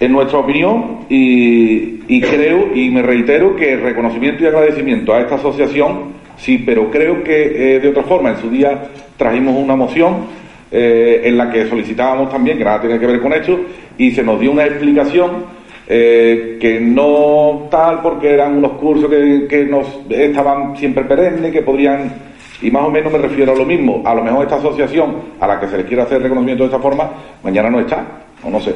[0.00, 6.14] en nuestra opinión y, creo y me reitero que reconocimiento y agradecimiento a esta asociación
[6.38, 10.40] sí, pero creo que eh, de otra forma en su día trajimos una moción
[10.72, 13.60] eh, en la que solicitábamos también que nada tiene que ver con esto
[13.98, 19.46] y se nos dio una explicación eh, que no tal porque eran unos cursos que,
[19.48, 22.30] que nos estaban siempre perennes, que podrían
[22.62, 24.02] y más o menos me refiero a lo mismo.
[24.04, 26.78] A lo mejor esta asociación a la que se les quiere hacer reconocimiento de esta
[26.78, 27.10] forma,
[27.42, 28.04] mañana no está,
[28.44, 28.74] o no sé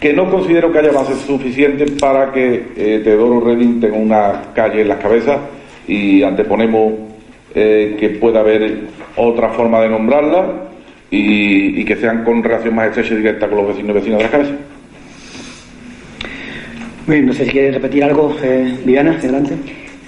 [0.00, 4.82] que no considero que haya bases suficientes para que eh, Teodoro Reding tenga una calle
[4.82, 5.38] en las cabezas
[5.88, 6.92] y anteponemos
[7.54, 8.80] eh, que pueda haber
[9.16, 10.66] otra forma de nombrarla
[11.10, 14.24] y, que sean con relación más estrecha y directa con los vecinos y vecinas de
[14.24, 14.54] las cabezas.
[17.06, 19.54] no sé si quiere repetir algo, eh, Viviana, adelante.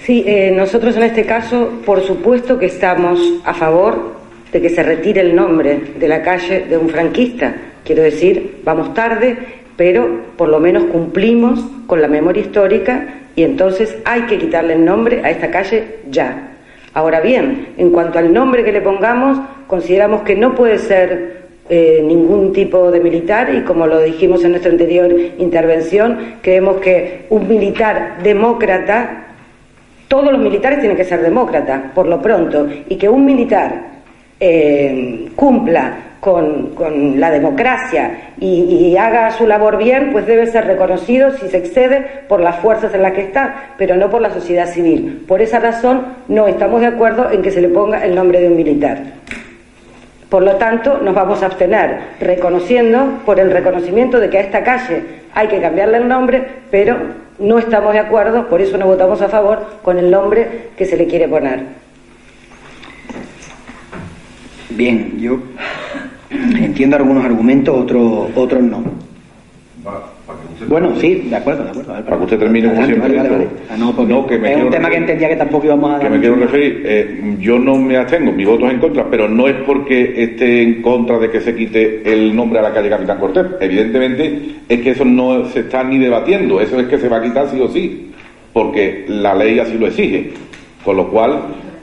[0.03, 4.19] Sí, eh, nosotros en este caso, por supuesto que estamos a favor
[4.51, 7.55] de que se retire el nombre de la calle de un franquista.
[7.83, 13.97] Quiero decir, vamos tarde pero por lo menos cumplimos con la memoria histórica y entonces
[14.03, 16.49] hay que quitarle el nombre a esta calle ya.
[16.93, 22.03] Ahora bien, en cuanto al nombre que le pongamos, consideramos que no puede ser eh,
[22.05, 27.47] ningún tipo de militar y como lo dijimos en nuestra anterior intervención, creemos que un
[27.47, 29.27] militar demócrata,
[30.09, 33.81] todos los militares tienen que ser demócratas, por lo pronto, y que un militar
[34.41, 41.47] eh, cumpla con, la democracia y, haga su labor bien, pues debe ser reconocido si
[41.47, 45.23] se excede por las fuerzas en las que está, pero no por la sociedad civil.
[45.27, 48.47] Por esa razón no estamos de acuerdo en que se le ponga el nombre de
[48.47, 48.97] un militar.
[50.29, 54.63] Por lo tanto, nos vamos a abstener, reconociendo por el reconocimiento de que a esta
[54.63, 55.03] calle
[55.33, 56.97] hay que cambiarle el nombre, pero
[57.39, 60.97] no estamos de acuerdo, por eso no votamos a favor con el nombre que se
[60.97, 61.79] le quiere poner.
[64.69, 65.39] Bien, yo
[66.29, 68.83] entiendo algunos argumentos, otros otros no.
[70.67, 71.93] Bueno, sí, de acuerdo, de acuerdo.
[72.03, 73.17] Para que usted termine como siempre.
[73.69, 76.19] Ah, no, que me es un tema que entendía que tampoco íbamos a Que me
[76.19, 79.55] quiero referir, eh, yo no me abstengo, mi voto es en contra, pero no es
[79.65, 83.45] porque esté en contra de que se quite el nombre a la calle Capitán Cortés.
[83.61, 87.23] Evidentemente es que eso no se está ni debatiendo, eso es que se va a
[87.23, 88.11] quitar sí o sí,
[88.53, 90.31] porque la ley así lo exige.
[90.83, 91.39] Con lo cual,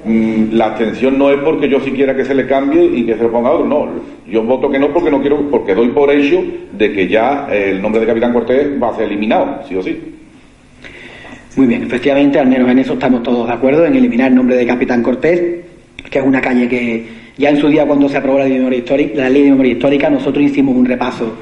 [0.06, 3.24] la abstención no es porque yo sí quiera que se le cambie y que se
[3.24, 3.88] le ponga otro, no.
[4.30, 6.42] Yo voto que no porque no quiero, porque doy por hecho
[6.72, 9.98] de que ya el nombre de Capitán Cortés va a ser eliminado, sí o sí.
[11.56, 14.56] Muy bien, efectivamente, al menos en eso estamos todos de acuerdo, en eliminar el nombre
[14.56, 15.64] de Capitán Cortés,
[16.08, 18.58] que es una calle que ya en su día cuando se aprobó la ley de
[18.58, 21.34] memoria histórica, la ley de memoria histórica nosotros hicimos un repaso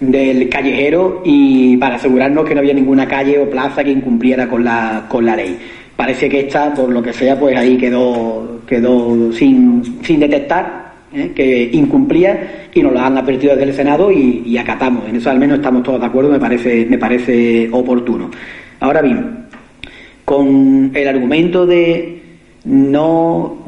[0.00, 4.64] del callejero y para asegurarnos que no había ninguna calle o plaza que incumpliera con
[4.64, 5.58] la, con la ley.
[6.00, 11.32] Parece que esta, por lo que sea, pues ahí quedó, quedó sin, sin detectar, ¿eh?
[11.36, 15.06] que incumplía y nos lo han advertido desde el Senado y, acatamos.
[15.06, 18.30] En eso al menos estamos todos de acuerdo, me parece, me parece oportuno.
[18.80, 19.44] Ahora bien,
[20.24, 22.22] con el argumento de
[22.64, 23.58] no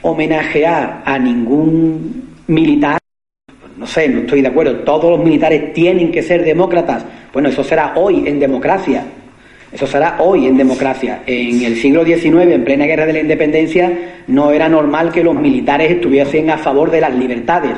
[0.00, 2.98] homenajear a ningún militar,
[3.76, 7.04] no sé, no estoy de acuerdo, todos los militares tienen que ser demócratas.
[7.30, 9.04] Bueno, eso será hoy en democracia,
[9.72, 11.22] eso será hoy en democracia.
[11.26, 13.92] En el siglo XIX, en plena guerra de la independencia,
[14.26, 17.72] no era normal que los militares estuviesen a favor de las libertades.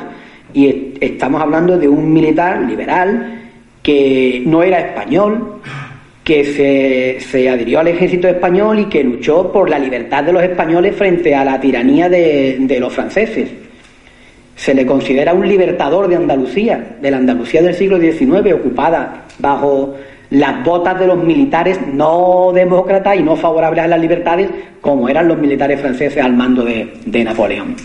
[0.53, 3.39] Y estamos hablando de un militar liberal
[3.83, 5.59] que no era español,
[6.23, 10.95] que se, adhirió al ejército español y que luchó por la libertad de los españoles
[10.95, 13.49] frente a la tiranía de, de los franceses.
[14.55, 19.95] Se le considera un libertador de Andalucía, de la Andalucía del siglo XIX, ocupada bajo
[20.31, 25.27] las botas de los militares no demócratas y no favorables a las libertades, como eran
[25.27, 27.75] los militares franceses al mando de, Napoleón.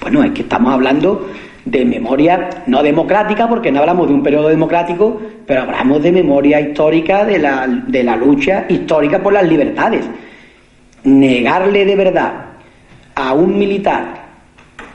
[0.00, 1.28] Bueno, es que estamos hablando
[1.64, 6.60] de memoria no democrática, porque no hablamos de un periodo democrático, pero hablamos de memoria
[6.60, 10.04] histórica de la, de la lucha histórica por las libertades.
[11.02, 12.32] Negarle de verdad
[13.16, 14.20] a un militar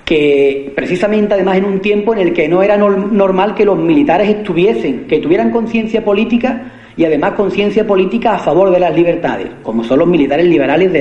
[0.06, 4.30] que precisamente además en un tiempo en el que no era normal que los militares
[4.30, 9.84] estuviesen, que tuvieran conciencia política, y además conciencia política a favor de las libertades, como
[9.84, 10.92] son los militares liberales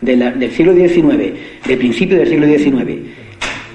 [0.00, 1.32] del siglo XIX,
[1.66, 3.00] de principio del siglo XIX.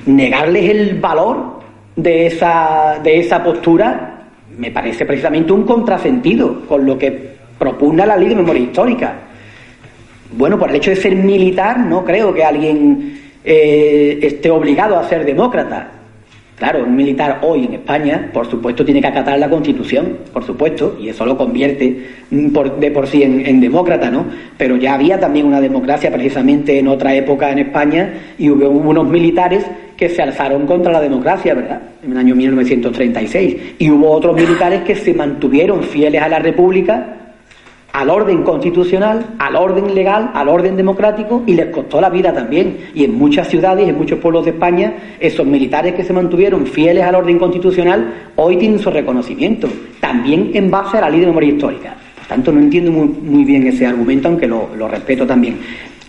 [0.06, 1.60] negarles el valor
[1.96, 4.14] de esa, de esa postura
[4.58, 9.14] me parece precisamente un contrasentido con lo que propugna la ley de memoria histórica.
[10.36, 15.08] Bueno, por el hecho de ser militar, no creo que alguien eh, esté obligado a
[15.08, 15.92] ser demócrata.
[16.58, 20.98] Claro, un militar hoy en España, por supuesto, tiene que acatar la Constitución, por supuesto,
[21.02, 24.26] y eso lo convierte de por sí en, demócrata, ¿no?
[24.58, 29.08] Pero ya había también una democracia precisamente en otra época en España y hubo unos
[29.08, 29.66] militares
[29.98, 31.82] que se alzaron contra la democracia, ¿verdad?
[32.04, 33.76] En el año 1936.
[33.80, 37.23] Y hubo otros militares que se mantuvieron fieles a la República
[37.94, 42.90] al orden constitucional, al orden legal, al orden democrático y les costó la vida también.
[42.96, 47.04] Y en muchas ciudades, en muchos pueblos de España, esos militares que se mantuvieron fieles
[47.04, 49.70] al orden constitucional hoy tienen su reconocimiento,
[50.00, 51.96] también en base a la ley de memoria histórica.
[52.18, 55.60] Por tanto, no entiendo muy, bien ese argumento, aunque lo, respeto también.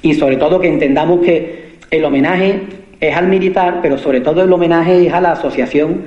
[0.00, 2.62] Y sobre todo que entendamos que el homenaje
[2.98, 6.02] es al militar, pero sobre todo el homenaje es a la asociación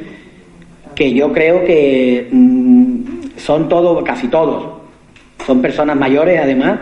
[0.95, 4.76] que yo creo que mm, son todos, casi todos,
[5.45, 6.79] son personas mayores además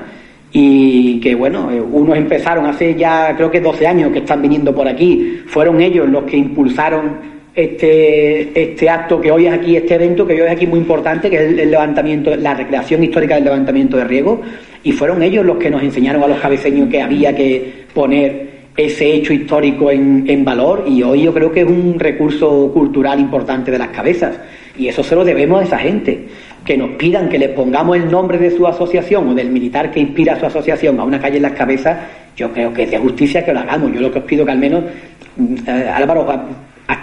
[0.51, 4.73] y que bueno, eh, unos empezaron hace ya creo que 12 años que están viniendo
[4.73, 9.95] por aquí, fueron ellos los que impulsaron este, este acto que hoy es aquí, este
[9.95, 13.45] evento que hoy es aquí muy importante, que es el, levantamiento, la recreación histórica del
[13.45, 14.41] levantamiento de riego,
[14.83, 19.13] y fueron ellos los que nos enseñaron a los cabeceños que había que poner ese
[19.13, 23.71] hecho histórico en, en valor, y hoy yo creo que es un recurso cultural importante
[23.71, 24.37] de las cabezas,
[24.77, 26.27] y eso se lo debemos a esa gente
[26.65, 29.99] que nos pidan que le pongamos el nombre de su asociación o del militar que
[29.99, 31.97] inspira su asociación a una calle en las cabezas,
[32.35, 33.93] yo creo que es de justicia que lo hagamos.
[33.93, 34.83] Yo lo que os pido que al menos,
[35.37, 36.25] mm, eh, Álvaro,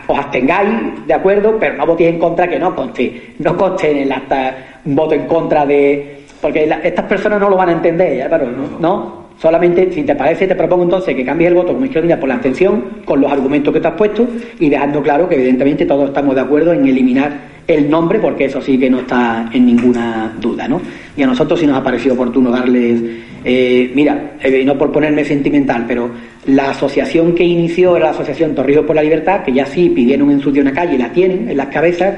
[0.08, 1.56] os abstengáis, ¿de acuerdo?
[1.58, 5.14] Pero no votéis en contra, que no conste, no conste en el acta un voto
[5.14, 6.18] en contra de...
[6.40, 8.48] Porque estas personas no lo van a entender, Álvaro,
[8.80, 9.21] ¿no?
[9.42, 12.36] Solamente, si te parece, te propongo entonces que cambies el voto como izquierda por la
[12.36, 14.24] abstención, con los argumentos que te has puesto
[14.60, 17.32] y dejando claro que evidentemente todos estamos de acuerdo en eliminar
[17.66, 20.80] el nombre, porque eso sí que no está en ninguna duda, ¿no?
[21.16, 23.02] Y a nosotros sí nos ha parecido oportuno darles,
[23.44, 26.08] eh, mira, eh, no por ponerme sentimental, pero
[26.46, 30.30] la asociación que inició era la Asociación Torrijos por la Libertad, que ya sí pidieron
[30.30, 32.14] en su día una calle y la tienen en las cabezas,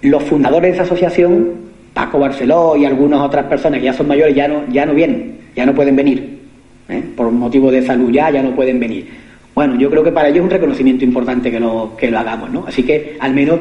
[0.00, 1.50] los fundadores de esa asociación,
[1.92, 5.43] Paco Barceló y algunas otras personas que ya son mayores, ya no, ya no vienen,
[5.54, 6.40] ya no pueden venir,
[6.88, 7.02] ¿eh?
[7.16, 9.08] por motivo de salud ya, ya no pueden venir.
[9.54, 12.50] Bueno, yo creo que para ellos es un reconocimiento importante que lo, que lo hagamos,
[12.50, 12.64] ¿no?
[12.66, 13.60] Así que al menos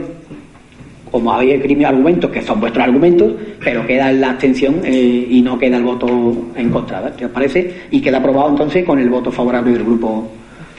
[1.14, 3.34] como habéis escrito argumentos que son vuestros argumentos,
[3.64, 6.08] pero queda la abstención eh, y no queda el voto
[6.56, 7.72] en contra, ¿qué os parece?
[7.92, 10.32] Y queda aprobado entonces con el voto favorable del Grupo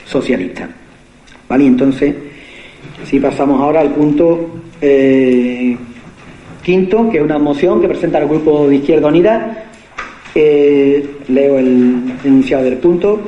[0.05, 0.67] Socialista.
[1.47, 1.65] ¿Vale?
[1.65, 2.13] Entonces,
[3.05, 5.77] si pasamos ahora al punto eh,
[6.61, 9.64] quinto, que es una moción que presenta el Grupo de Izquierda Unida.
[10.35, 13.21] Leo el enunciado del punto.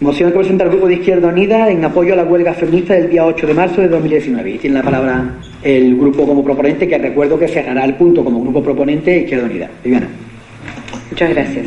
[0.00, 3.08] Moción que presenta el Grupo de Izquierda Unida en apoyo a la huelga feminista del
[3.08, 4.50] día 8 de marzo de 2019.
[4.50, 8.40] Y tiene la palabra el grupo como proponente, que recuerdo que cerrará el punto como
[8.42, 9.70] grupo proponente Izquierda Unida.
[9.82, 10.08] Viviana.
[11.10, 11.66] Muchas gracias.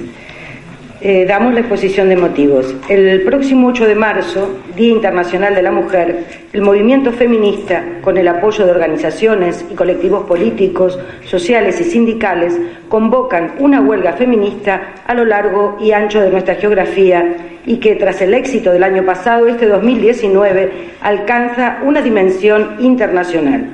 [1.02, 2.76] Eh, damos la exposición de motivos.
[2.90, 8.28] El próximo 8 de marzo, Día Internacional de la Mujer, el movimiento feminista, con el
[8.28, 12.54] apoyo de organizaciones y colectivos políticos, sociales y sindicales,
[12.90, 17.34] convocan una huelga feminista a lo largo y ancho de nuestra geografía
[17.66, 23.70] y que tras el éxito del año pasado, este 2019 alcanza una dimensión internacional.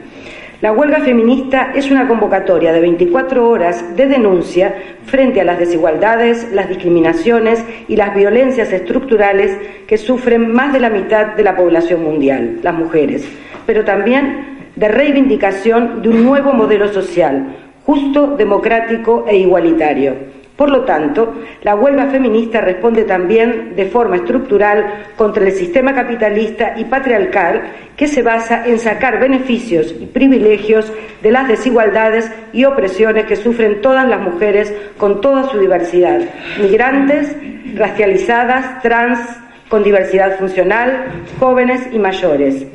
[0.62, 4.74] La huelga feminista es una convocatoria de 24 horas de denuncia
[5.06, 9.52] frente a las desigualdades, las discriminaciones y las violencias estructurales
[9.86, 13.28] que sufren más de la mitad de la población mundial, las mujeres,
[13.66, 20.86] pero también de reivindicación de un nuevo modelo social, justo, democrático e igualitario por lo
[20.86, 21.34] tanto,
[21.64, 27.64] la huelga feminista responde también de forma estructural contra el sistema capitalista y patriarcal
[27.98, 30.92] que se basa en sacar beneficios y privilegios
[31.22, 36.22] de las desigualdades y opresiones que sufren todas las mujeres con toda su diversidad,
[36.62, 37.36] migrantes,
[37.76, 39.20] racializadas, trans,
[39.68, 42.66] con diversidad funcional, jóvenes y mayores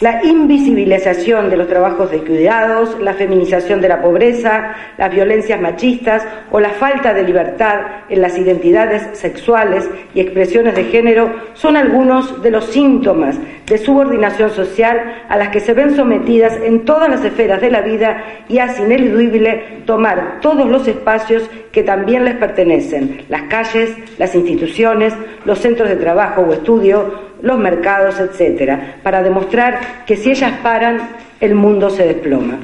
[0.00, 6.26] la invisibilización de los trabajos de cuidados, la feminización de la pobreza, las violencias machistas
[6.50, 7.80] o la falta de libertad
[8.10, 14.50] en las identidades sexuales y expresiones de género son algunos de los síntomas de subordinación
[14.50, 18.58] social a las que se ven sometidas en todas las esferas de la vida y
[18.58, 25.58] hace ineludible tomar todos los espacios que también les pertenecen, las calles, las instituciones, los
[25.58, 30.98] centros de trabajo o estudio, los mercados, etcétera, para demostrar que si ellas paran,
[31.40, 32.58] el mundo se desploma.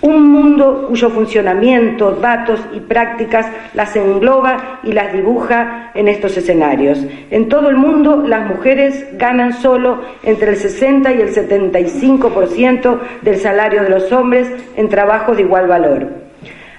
[0.00, 6.98] Un mundo cuyo funcionamiento, datos y prácticas las engloba y las dibuja en estos escenarios.
[7.30, 13.38] En todo el mundo las mujeres ganan solo entre el 60 y el 75% del
[13.38, 16.24] salario de los hombres en trabajos de igual valor.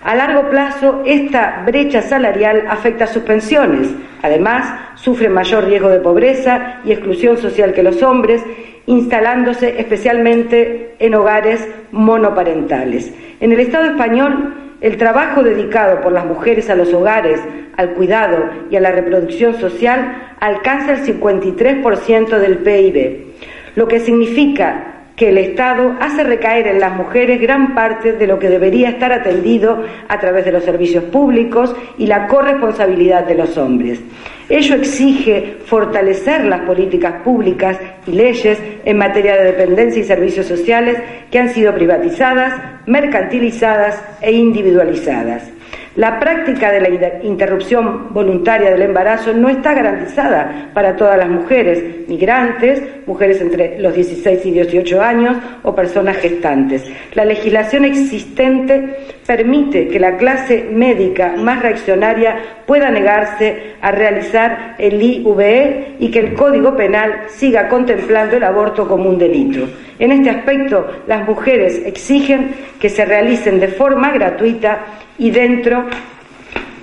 [0.06, 3.90] A largo plazo, esta brecha salarial afecta a sus pensiones.
[4.22, 8.44] Además, sufren mayor riesgo de pobreza y exclusión social que los hombres
[8.86, 13.12] instalándose especialmente en hogares monoparentales.
[13.40, 17.42] En el Estado español, el trabajo dedicado por las mujeres a los hogares,
[17.76, 23.26] al cuidado y a la reproducción social alcanza el 53% del PIB,
[23.74, 28.38] lo que significa que el Estado hace recaer en las mujeres gran parte de lo
[28.38, 33.58] que debería estar atendido a través de los servicios públicos y la corresponsabilidad de los
[33.58, 34.02] hombres.
[34.50, 40.98] Ello exige fortalecer las políticas públicas y leyes en materia de dependencia y servicios sociales
[41.32, 42.54] que han sido privatizadas,
[42.86, 45.55] mercantilizadas e individualizadas.
[45.96, 52.06] La práctica de la interrupción voluntaria del embarazo no está garantizada para todas las mujeres,
[52.10, 56.84] migrantes, mujeres entre los 16 y 18 años o personas gestantes.
[57.14, 65.02] La legislación existente permite que la clase médica más reaccionaria pueda negarse a realizar el
[65.02, 69.66] IVE y que el Código Penal siga contemplando el aborto como un delito.
[69.98, 74.80] En este aspecto, las mujeres exigen que se realicen de forma gratuita
[75.18, 75.85] y dentro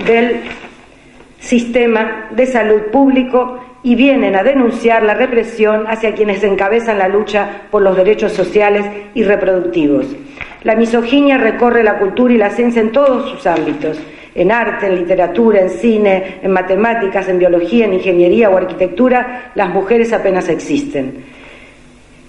[0.07, 0.41] del
[1.39, 7.63] sistema de salud público y vienen a denunciar la represión hacia quienes encabezan la lucha
[7.71, 10.07] por los derechos sociales y reproductivos.
[10.63, 13.99] La misoginia recorre la cultura y la ciencia en todos sus ámbitos,
[14.35, 19.69] en arte, en literatura, en cine, en matemáticas, en biología, en ingeniería o arquitectura, las
[19.71, 21.32] mujeres apenas existen.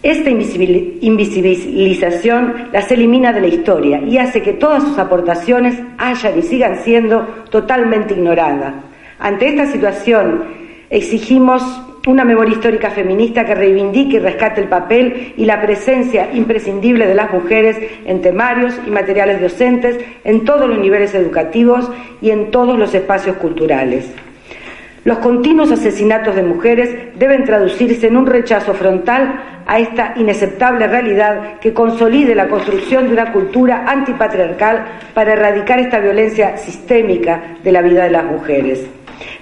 [0.03, 6.41] Esta invisibilización las elimina de la historia y hace que todas sus aportaciones hayan y
[6.41, 8.73] sigan siendo totalmente ignoradas.
[9.17, 10.43] Ante esta situación
[10.89, 11.63] exigimos
[12.05, 17.15] una memoria histórica feminista que reivindique y rescate el papel y la presencia imprescindible de
[17.15, 21.89] las mujeres en temarios y materiales docentes, en todos los niveles educativos
[22.21, 24.11] y en todos los espacios culturales.
[25.05, 26.89] Los continuos asesinatos de mujeres
[27.19, 33.13] deben traducirse en un rechazo frontal a esta inaceptable realidad que consolide la construcción de
[33.13, 38.87] una cultura antipatriarcal para erradicar esta violencia sistémica de la vida de las mujeres.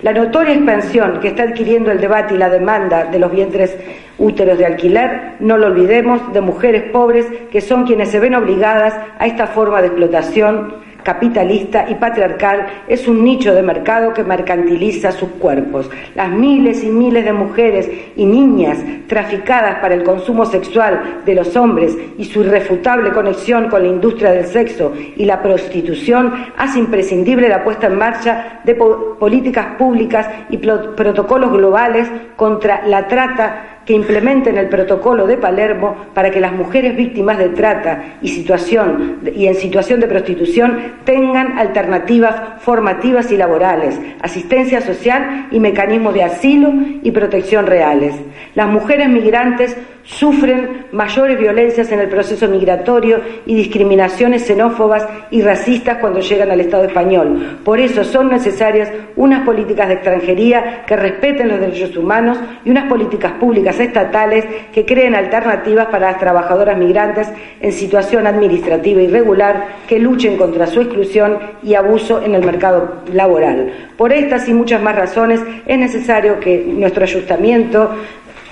[0.01, 3.78] La notoria expansión que está adquiriendo el debate y la demanda de los vientres
[4.18, 8.95] úteros de alquiler, no lo olvidemos, de mujeres pobres que son quienes se ven obligadas
[9.20, 10.74] a esta forma de explotación
[11.04, 15.89] capitalista y patriarcal es un nicho de mercado que mercantiliza sus cuerpos.
[16.16, 18.78] Las miles y miles de mujeres y niñas
[19.08, 24.32] traficadas para el consumo sexual de los hombres y su irrefutable conexión con la industria
[24.32, 30.58] del sexo y la prostitución hace imprescindible la puesta en marcha de políticas públicas y
[30.58, 36.95] protocolos globales contra la trata que implementen el protocolo de Palermo para que las mujeres
[36.95, 43.99] víctimas de trata y, situación, y en situación de prostitución tengan alternativas formativas y laborales,
[44.21, 46.71] asistencia social y mecanismos de asilo
[47.03, 48.15] y protección reales.
[48.55, 55.97] Las mujeres migrantes sufren mayores violencias en el proceso migratorio y discriminaciones xenófobas y racistas
[55.97, 57.60] cuando llegan al Estado español.
[57.64, 62.88] Por eso son necesarias unas políticas de extranjería que respeten los derechos humanos y unas
[62.89, 67.28] políticas públicas estatales que creen alternativas para las trabajadoras migrantes
[67.60, 73.91] en situación administrativa irregular que luchen contra su exclusión y abuso en el mercado laboral.
[73.97, 77.91] Por estas y muchas más razones es necesario que nuestro ayuntamiento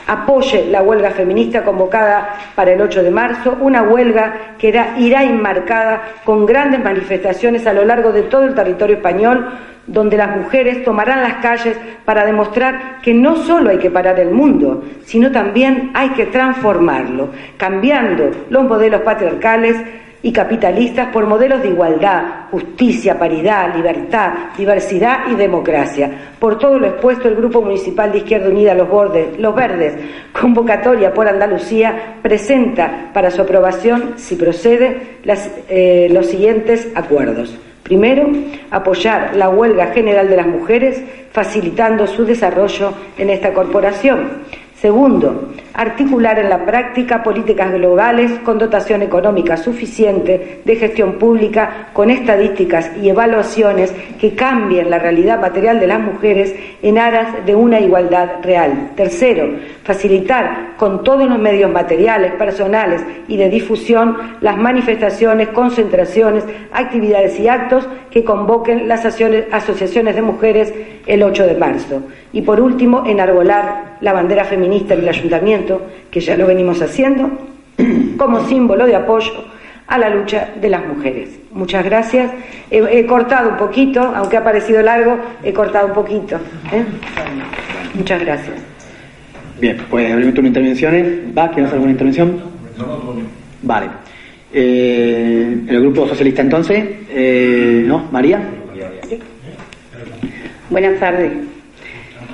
[0.09, 6.01] apoye la huelga feminista convocada para el 8 de marzo, una huelga que irá enmarcada
[6.25, 9.47] con grandes manifestaciones a lo largo de todo el territorio español,
[9.85, 14.31] donde las mujeres tomarán las calles para demostrar que no solo hay que parar el
[14.31, 19.77] mundo, sino también hay que transformarlo, cambiando los modelos patriarcales,
[20.21, 26.33] y capitalistas por modelos de igualdad, justicia, paridad, libertad, diversidad y democracia.
[26.37, 29.93] Por todo lo expuesto, el Grupo Municipal de Izquierda Unida Los, Bordes, Los Verdes,
[30.33, 35.19] convocatoria por Andalucía, presenta para su aprobación, si procede,
[35.69, 37.57] eh, los siguientes acuerdos.
[37.83, 38.29] Primero,
[38.69, 41.01] apoyar la huelga general de las mujeres,
[41.31, 44.43] facilitando su desarrollo en esta corporación.
[44.81, 52.09] Segundo, articular en la práctica políticas globales con dotación económica suficiente de gestión pública, con
[52.09, 57.81] estadísticas y evaluaciones que cambien la realidad material de las mujeres en aras de una
[57.81, 58.91] igualdad real.
[58.95, 59.49] Tercero,
[59.83, 67.49] facilitar con todos los medios materiales, personales y de difusión las manifestaciones, concentraciones, actividades y
[67.49, 70.73] actos que convoquen las asociaciones de mujeres
[71.09, 72.03] el 8 de marzo.
[72.31, 75.81] Y por último, enarbolar la bandera feminista en el ayuntamiento,
[76.11, 77.31] que ya lo venimos haciendo,
[78.17, 79.33] como símbolo de apoyo
[79.87, 81.29] a la lucha de las mujeres.
[81.51, 82.31] Muchas gracias.
[82.69, 86.35] He, cortado un poquito, aunque ha parecido largo, he cortado un poquito.
[86.71, 86.85] ¿eh?
[87.95, 88.55] Muchas gracias.
[89.59, 91.35] Bien, pues abrimos turno de intervenciones.
[91.35, 91.47] ¿Va?
[91.47, 92.39] ¿Quieres hacer alguna intervención?
[93.63, 93.87] Vale.
[94.53, 98.05] Eh, el grupo socialista entonces, eh, ¿no?
[98.11, 98.58] María.
[100.69, 101.31] Buenas tardes.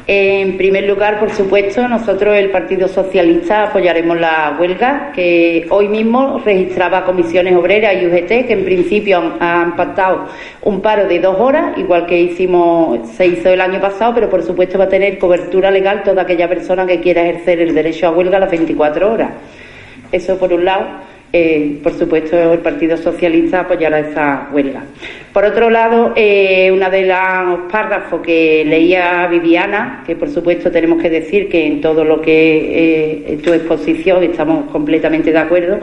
[0.07, 6.41] En primer lugar, por supuesto, nosotros, el Partido Socialista, apoyaremos la huelga que hoy mismo
[6.43, 10.27] registraba comisiones obreras y UGT, que en principio han, pactado
[10.63, 14.43] un paro de dos horas, igual que hicimos, se hizo el año pasado, pero por
[14.43, 18.11] supuesto va a tener cobertura legal toda aquella persona que quiera ejercer el derecho a
[18.11, 19.29] huelga a las 24 horas.
[20.11, 21.14] Eso por un lado.
[21.37, 24.85] Eh, por supuesto, el Partido Socialista apoyará esa huelga.
[25.33, 31.01] Por otro lado, eh, una de los párrafos que leía Viviana, que por supuesto tenemos
[31.01, 35.81] que decir que en todo lo que eh, tu exposición estamos completamente de acuerdo,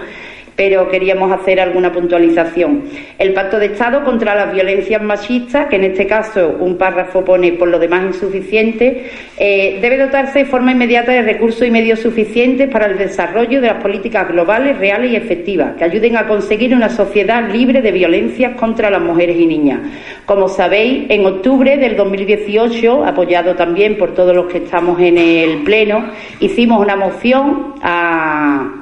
[0.57, 2.84] pero queríamos hacer alguna puntualización.
[3.18, 7.53] El Pacto de Estado contra las violencias machistas, que en este caso un párrafo pone
[7.53, 12.68] por lo demás insuficiente, eh, debe dotarse de forma inmediata de recursos y medios suficientes
[12.68, 16.88] para el desarrollo de las políticas globales, reales y efectivas, que ayuden a conseguir una
[16.88, 19.80] sociedad libre de violencias contra las mujeres y niñas.
[20.26, 25.62] Como sabéis, en octubre del 2018, apoyado también por todos los que estamos en el
[25.62, 26.05] Pleno,
[26.40, 28.82] hicimos una moción a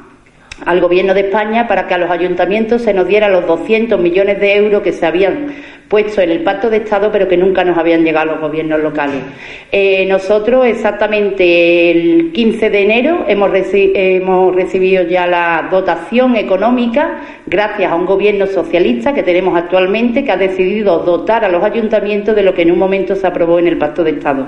[0.64, 4.40] al Gobierno de España para que a los ayuntamientos se nos diera los 200 millones
[4.40, 5.54] de euros que se habían
[5.90, 9.22] puesto en el Pacto de Estado, pero que nunca nos habían llegado los gobiernos locales.
[9.72, 17.96] Eh, nosotros, exactamente el 15 de enero, hemos recibido ya la dotación económica gracias a
[17.96, 22.54] un gobierno socialista que tenemos actualmente que ha decidido dotar a los ayuntamientos de lo
[22.54, 24.46] que en un momento se aprobó en el Pacto de Estado.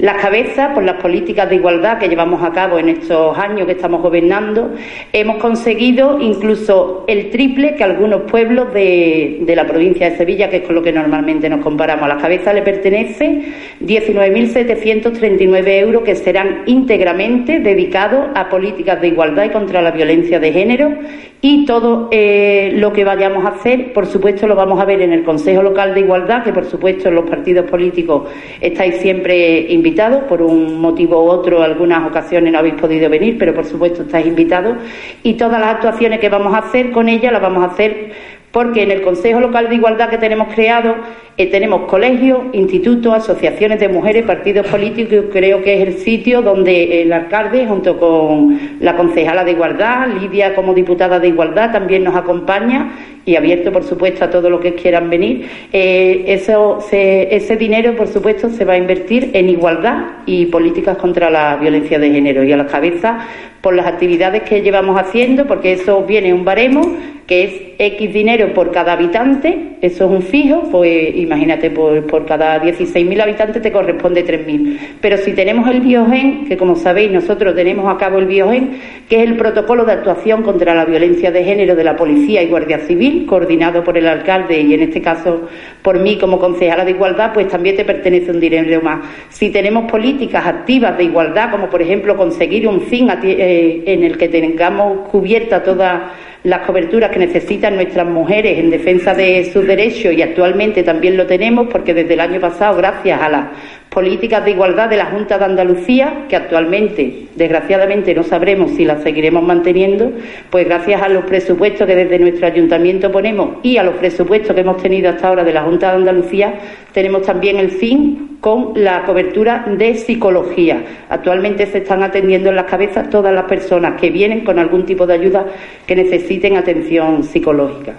[0.00, 3.72] Las cabezas, por las políticas de igualdad que llevamos a cabo en estos años que
[3.72, 4.70] estamos gobernando,
[5.12, 10.62] hemos conseguido incluso el triple que algunos pueblos de, la provincia de Sevilla, que es
[10.62, 12.04] con lo que normalmente nos comparamos.
[12.04, 13.42] A las cabezas le pertenece
[13.84, 20.50] 19.739 euros que serán íntegramente dedicados a políticas de igualdad y contra la violencia de
[20.50, 20.96] género
[21.42, 25.12] y todo eh, lo que vayamos a hacer, por supuesto, lo vamos a ver en
[25.12, 28.28] el Consejo Local de Igualdad, que por supuesto los partidos políticos
[28.60, 29.89] estáis siempre invitados,
[30.28, 34.26] por un motivo u otro, algunas ocasiones no habéis podido venir, pero por supuesto estáis
[34.26, 34.76] invitados.
[35.22, 38.12] Y todas las actuaciones que vamos a hacer con ella las vamos a hacer
[38.52, 40.96] porque en el Consejo Local de Igualdad que tenemos creado
[41.36, 47.02] eh, tenemos colegios, institutos, asociaciones de mujeres, partidos políticos, creo que es el sitio donde
[47.02, 52.16] el alcalde, junto con la concejala de Igualdad, Lidia como diputada de Igualdad, también nos
[52.16, 52.92] acompaña
[53.24, 55.48] y abierto, por supuesto, a todos los que quieran venir.
[55.72, 61.30] Eh, eso, ese dinero, por supuesto, se va a invertir en igualdad y políticas contra
[61.30, 63.26] la violencia de género y a la cabeza
[63.60, 66.96] por las actividades que llevamos haciendo, porque eso viene un baremo
[67.30, 72.26] que es X dinero por cada habitante, eso es un fijo, pues imagínate, por, por
[72.26, 74.78] cada 16.000 habitantes te corresponde 3.000.
[75.00, 79.22] Pero si tenemos el biogen, que como sabéis nosotros tenemos a cabo el biogen, que
[79.22, 82.80] es el protocolo de actuación contra la violencia de género de la Policía y Guardia
[82.80, 85.48] Civil, coordinado por el alcalde y en este caso
[85.82, 89.00] por mí como concejala de igualdad, pues también te pertenece un dinero más.
[89.28, 94.16] Si tenemos políticas activas de igualdad, como por ejemplo conseguir un fin eh, en el
[94.16, 100.14] que tengamos cubierta toda las coberturas que necesitan nuestras mujeres en defensa de sus derechos
[100.14, 103.46] y actualmente también lo tenemos porque desde el año pasado, gracias a las
[103.90, 109.02] políticas de igualdad de la Junta de Andalucía, que actualmente, desgraciadamente, no sabremos si las
[109.02, 110.12] seguiremos manteniendo,
[110.48, 114.60] pues gracias a los presupuestos que desde nuestro ayuntamiento ponemos y a los presupuestos que
[114.60, 116.54] hemos tenido hasta ahora de la Junta de Andalucía,
[116.92, 120.82] tenemos también el fin con la cobertura de psicología.
[121.08, 125.04] Actualmente se están atendiendo en las cabezas todas las personas que vienen con algún tipo
[125.04, 125.46] de ayuda
[125.84, 127.94] que necesiten atención psicológica.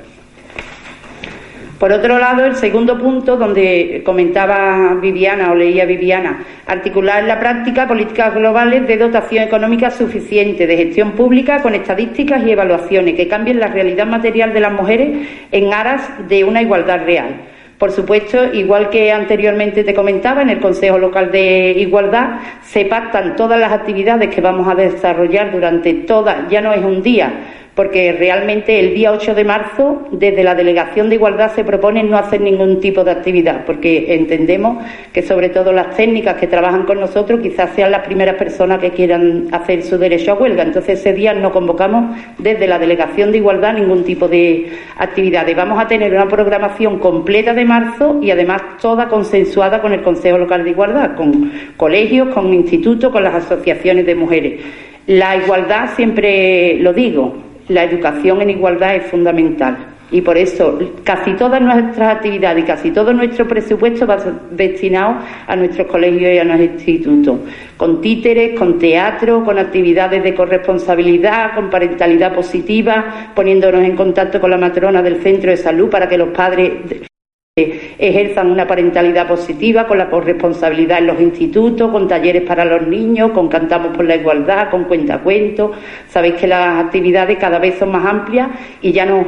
[1.82, 7.39] Por otro lado, el segundo punto, donde comentaba Viviana o leía Viviana, articular en la
[7.39, 13.27] práctica políticas globales de dotación económica suficiente, de gestión pública con estadísticas y evaluaciones que
[13.27, 17.47] cambien la realidad material de las mujeres en aras de una igualdad real.
[17.79, 23.36] Por supuesto, igual que anteriormente te comentaba, en el Consejo Local de Igualdad se pactan
[23.36, 27.34] todas las actividades que vamos a desarrollar durante toda, ya no es un día,
[27.76, 32.17] porque realmente el día 8 de marzo, desde la Delegación de Igualdad, se propone no
[32.17, 36.99] hacer ningún tipo de actividad, porque entendemos que sobre todo las técnicas que trabajan con
[36.99, 40.63] nosotros quizás sean las primeras personas que quieran hacer su derecho a huelga.
[40.63, 45.55] Entonces ese día no convocamos desde la Delegación de Igualdad ningún tipo de actividades.
[45.55, 50.38] Vamos a tener una programación completa de marzo y además toda consensuada con el Consejo
[50.38, 54.59] Local de Igualdad, con colegios, con institutos, con las asociaciones de mujeres.
[55.07, 59.78] La igualdad, siempre lo digo, la educación en igualdad es fundamental.
[60.13, 64.17] Y por eso casi todas nuestras actividades y casi todo nuestro presupuesto va
[64.51, 67.39] destinado a nuestros colegios y a nuestros institutos,
[67.78, 74.51] con títeres, con teatro, con actividades de corresponsabilidad, con parentalidad positiva, poniéndonos en contacto con
[74.51, 77.09] la matrona del centro de salud para que los padres
[77.58, 83.32] ejerzan una parentalidad positiva con la corresponsabilidad en los institutos, con talleres para los niños,
[83.32, 85.72] con Cantamos por la Igualdad, con Cuentacuentos.
[86.08, 88.47] Sabéis que las actividades cada vez son más amplias
[88.82, 89.26] y ya no,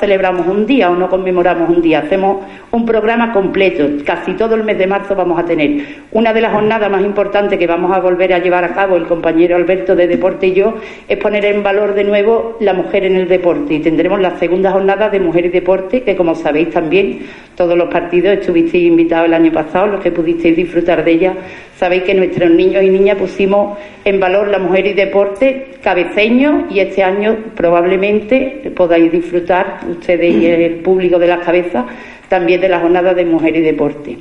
[0.00, 3.88] celebramos un día o no conmemoramos un día, hacemos un programa completo.
[4.06, 5.84] Casi todo el mes de marzo vamos a tener.
[6.12, 9.04] Una de las jornadas más importantes que vamos a volver a llevar a cabo el
[9.04, 10.76] compañero Alberto de Deporte y yo
[11.06, 14.70] es poner en valor de nuevo la mujer en el deporte y tendremos la segunda
[14.72, 19.34] jornada de Mujer y Deporte que como sabéis también todos los partidos estuvisteis invitados el
[19.34, 21.34] año pasado, los que pudisteis disfrutar de ella.
[21.76, 26.80] Sabéis que nuestros niños y niñas pusimos en valor la mujer y deporte cabeceño y
[26.80, 31.84] este año probablemente podáis disfrutar ustedes y el público de las cabezas
[32.28, 34.18] también de la jornada de mujer y deporte.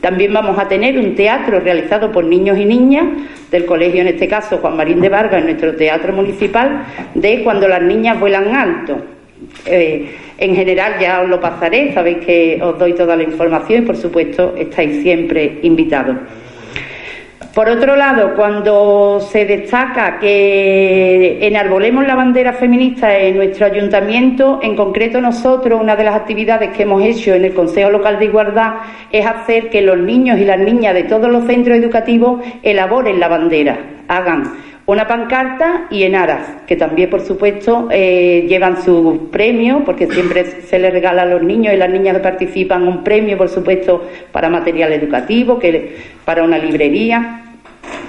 [0.00, 3.06] También vamos a tener un teatro realizado por niños y niñas
[3.50, 6.84] del colegio, en este caso Juan Marín de Vargas, en nuestro teatro municipal,
[7.14, 8.98] de cuando las niñas vuelan alto.
[9.64, 13.86] Eh, en general ya os lo pasaré, sabéis que os doy toda la información y
[13.86, 16.16] por supuesto estáis siempre invitados.
[17.54, 24.76] Por otro lado, cuando se destaca que enarbolemos la bandera feminista en nuestro ayuntamiento, en
[24.76, 28.74] concreto nosotros, una de las actividades que hemos hecho en el Consejo Local de Igualdad
[29.10, 33.26] es hacer que los niños y las niñas de todos los centros educativos elaboren la
[33.26, 33.76] bandera,
[34.06, 40.06] hagan una pancarta y en aras, que también, por supuesto, eh, llevan su premio, porque
[40.06, 43.50] siempre se les regala a los niños y las niñas que participan un premio, por
[43.50, 47.42] supuesto, para material educativo, que para una librería.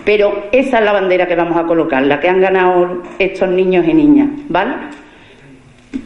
[0.06, 3.86] Pero esa es la bandera que vamos a colocar, la que han ganado estos niños
[3.86, 4.76] y niñas, ¿vale?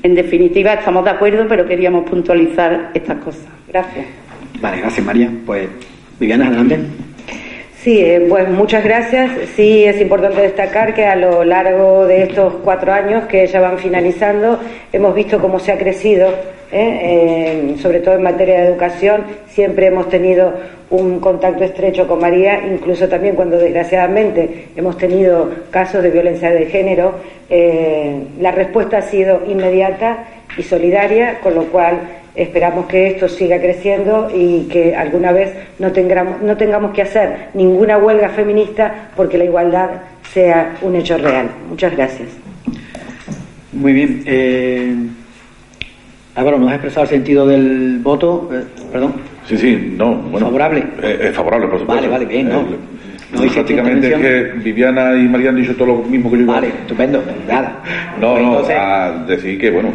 [0.01, 3.45] En definitiva, estamos de acuerdo, pero queríamos puntualizar estas cosas.
[3.67, 4.07] Gracias.
[4.59, 5.30] Vale, gracias María.
[5.45, 5.69] Pues,
[6.19, 6.80] Viviana, adelante.
[7.84, 9.30] Sí, eh, pues muchas gracias.
[9.58, 13.78] Sí, es importante destacar que a lo largo de estos cuatro años que ya van
[13.78, 14.58] finalizando,
[14.94, 16.30] hemos visto cómo se ha crecido,
[16.72, 17.76] ¿eh?
[17.82, 19.26] sobre todo en materia de educación.
[19.50, 20.54] Siempre hemos tenido
[20.92, 26.68] un contacto estrecho con María, incluso también cuando desgraciadamente hemos tenido casos de violencia de
[26.68, 27.16] género.
[27.50, 30.24] Eh, la respuesta ha sido inmediata
[30.58, 32.00] y solidaria, con lo cual
[32.36, 37.50] Esperamos que esto siga creciendo y que alguna vez no tengamos, no tengamos que hacer
[37.54, 39.90] ninguna huelga feminista porque la igualdad
[40.34, 41.48] sea un hecho real.
[41.70, 42.30] Muchas gracias.
[43.72, 44.24] Muy bien.
[44.26, 44.96] Eh,
[46.36, 48.50] Álvaro, ¿nos has expresado el sentido del voto?
[48.52, 49.14] Eh, perdón.
[49.48, 50.16] Sí, sí, no.
[50.16, 50.84] Bueno, ¿Favorable?
[51.04, 52.02] Eh, favorable, por supuesto.
[52.02, 52.64] Vale, vale, bien, no.
[53.34, 56.46] Eh, no, prácticamente es que Viviana y María han dicho todo lo mismo que yo.
[56.46, 57.82] Vale, estupendo, nada.
[58.20, 59.90] No, no, a decir que, bueno,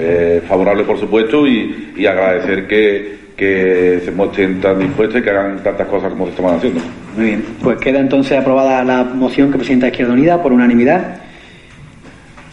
[0.00, 5.30] es favorable por supuesto y, y agradecer que, que se muestren tan dispuestos y que
[5.30, 6.80] hagan tantas cosas como se están haciendo.
[7.16, 11.20] Muy bien, pues queda entonces aprobada la moción que presenta Izquierda Unida por unanimidad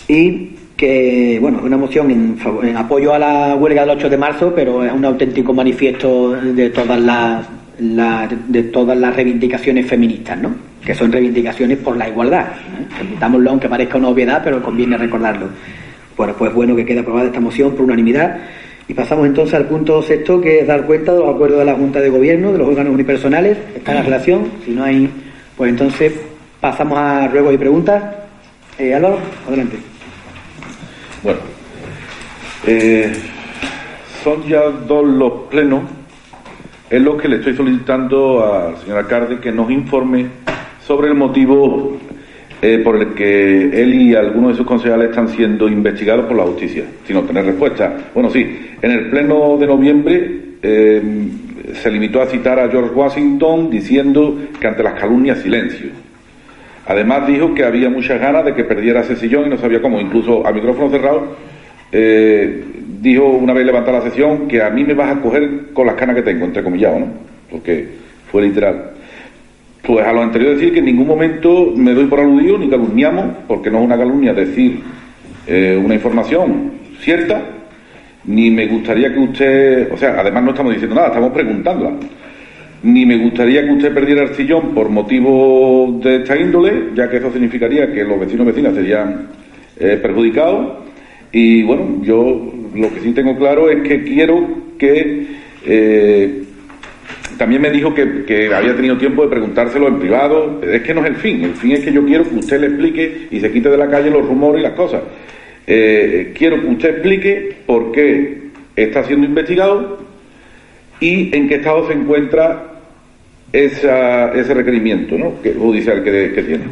[0.08, 4.54] y que, bueno, una moción en, en apoyo a la huelga del 8 de marzo,
[4.56, 7.46] pero es un auténtico manifiesto de todas las
[7.80, 10.56] de todas las reivindicaciones feministas, ¿no?
[10.84, 12.48] que son reivindicaciones por la igualdad.
[12.48, 13.18] ¿eh?
[13.22, 15.48] aunque parezca una obviedad, pero conviene recordarlo.
[16.16, 18.38] Bueno, pues bueno que quede aprobada esta moción por unanimidad.
[18.88, 21.76] Y pasamos entonces al punto sexto, que es dar cuenta de los acuerdos de la
[21.76, 23.58] Junta de Gobierno, de los órganos unipersonales.
[23.76, 24.52] Está en la relación.
[24.66, 25.10] Si no hay,
[25.58, 26.14] pues entonces
[26.62, 28.02] pasamos a ruegos y preguntas.
[28.80, 29.76] Eh, Álvaro, adelante.
[31.22, 31.40] Bueno,
[32.66, 33.14] eh,
[34.24, 35.97] son ya dos los plenos
[36.90, 40.28] es lo que le estoy solicitando al señor alcalde que nos informe
[40.86, 41.98] sobre el motivo
[42.62, 46.44] eh, por el que él y algunos de sus concejales están siendo investigados por la
[46.44, 47.96] justicia, sin obtener respuesta.
[48.14, 51.02] Bueno, sí, en el pleno de noviembre eh,
[51.74, 55.90] se limitó a citar a George Washington diciendo que ante las calumnias silencio.
[56.88, 60.00] Además dijo que había muchas ganas de que perdiera ese sillón y no sabía cómo,
[60.00, 61.36] incluso a micrófono cerrado,
[61.92, 62.64] eh,
[63.02, 65.96] dijo una vez levantada la sesión que a mí me vas a coger con las
[65.96, 67.08] canas que tengo, entre comillas, ¿no?
[67.50, 67.88] Porque
[68.32, 68.92] fue literal.
[69.84, 73.26] Pues a lo anterior decir que en ningún momento me doy por aludido ni calumniamos,
[73.48, 74.82] porque no es una calumnia decir
[75.48, 77.42] eh, una información cierta,
[78.26, 81.92] ni me gustaría que usted, o sea, además no estamos diciendo nada, estamos preguntándola,
[82.84, 87.18] ni me gustaría que usted perdiera el sillón por motivo de esta índole, ya que
[87.18, 89.28] eso significaría que los vecinos y vecinas serían
[89.80, 90.86] eh, perjudicados.
[91.32, 94.48] Y bueno, yo lo que sí tengo claro es que quiero
[94.78, 95.28] que
[95.66, 96.44] eh,
[97.38, 100.62] también me dijo que, había tenido tiempo de preguntárselo en privado.
[100.64, 101.44] Es que no es el fin.
[101.44, 103.90] El fin es que yo quiero que usted le explique y se quite de la
[103.90, 105.02] calle los rumores y las cosas.
[105.68, 110.00] Eh, quiero que usted explique por qué está siendo investigado
[111.00, 112.74] y en qué estado se encuentra
[113.52, 115.34] ese requerimiento ¿no?
[115.60, 116.64] judicial que, tiene.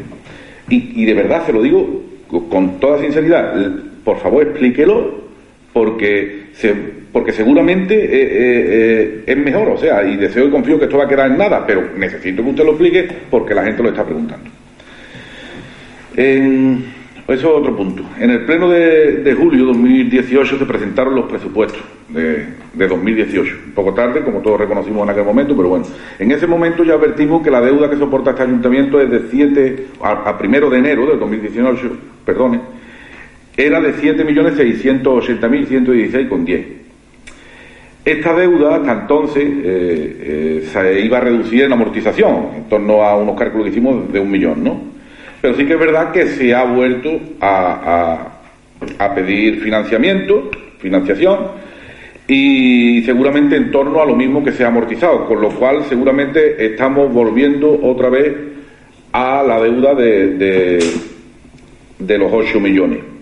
[0.68, 2.02] Y, de verdad se lo digo
[2.50, 3.54] con toda sinceridad,
[4.04, 5.25] por favor explíquelo
[5.76, 6.74] porque se,
[7.12, 10.96] porque seguramente eh, eh, eh, es mejor, o sea, y deseo y confío que esto
[10.96, 13.90] va a quedar en nada, pero necesito que usted lo explique porque la gente lo
[13.90, 14.48] está preguntando.
[16.16, 16.80] eso
[17.28, 18.02] es otro punto.
[18.18, 23.56] En el pleno de, de julio de 2018 se presentaron los presupuestos de, de, 2018.
[23.66, 25.84] Un poco tarde, como todos reconocimos en aquel momento, pero bueno.
[26.18, 29.86] En ese momento ya advertimos que la deuda que soporta este ayuntamiento es de 7
[30.00, 31.90] a, a primero de enero de 2018,
[32.24, 32.60] perdone,
[33.56, 36.64] era de 7.680.116,10.
[38.04, 43.16] Esta deuda hasta entonces eh, eh, se iba a reducir en amortización, en torno a
[43.16, 44.80] unos cálculos que hicimos de un millón, ¿no?
[45.40, 48.28] Pero sí que es verdad que se ha vuelto a,
[49.14, 51.38] pedir financiamiento, financiación,
[52.28, 56.64] y seguramente en torno a lo mismo que se ha amortizado, con lo cual seguramente
[56.64, 58.32] estamos volviendo otra vez
[59.12, 60.78] a la deuda de, de,
[61.98, 63.15] de los 8 millones.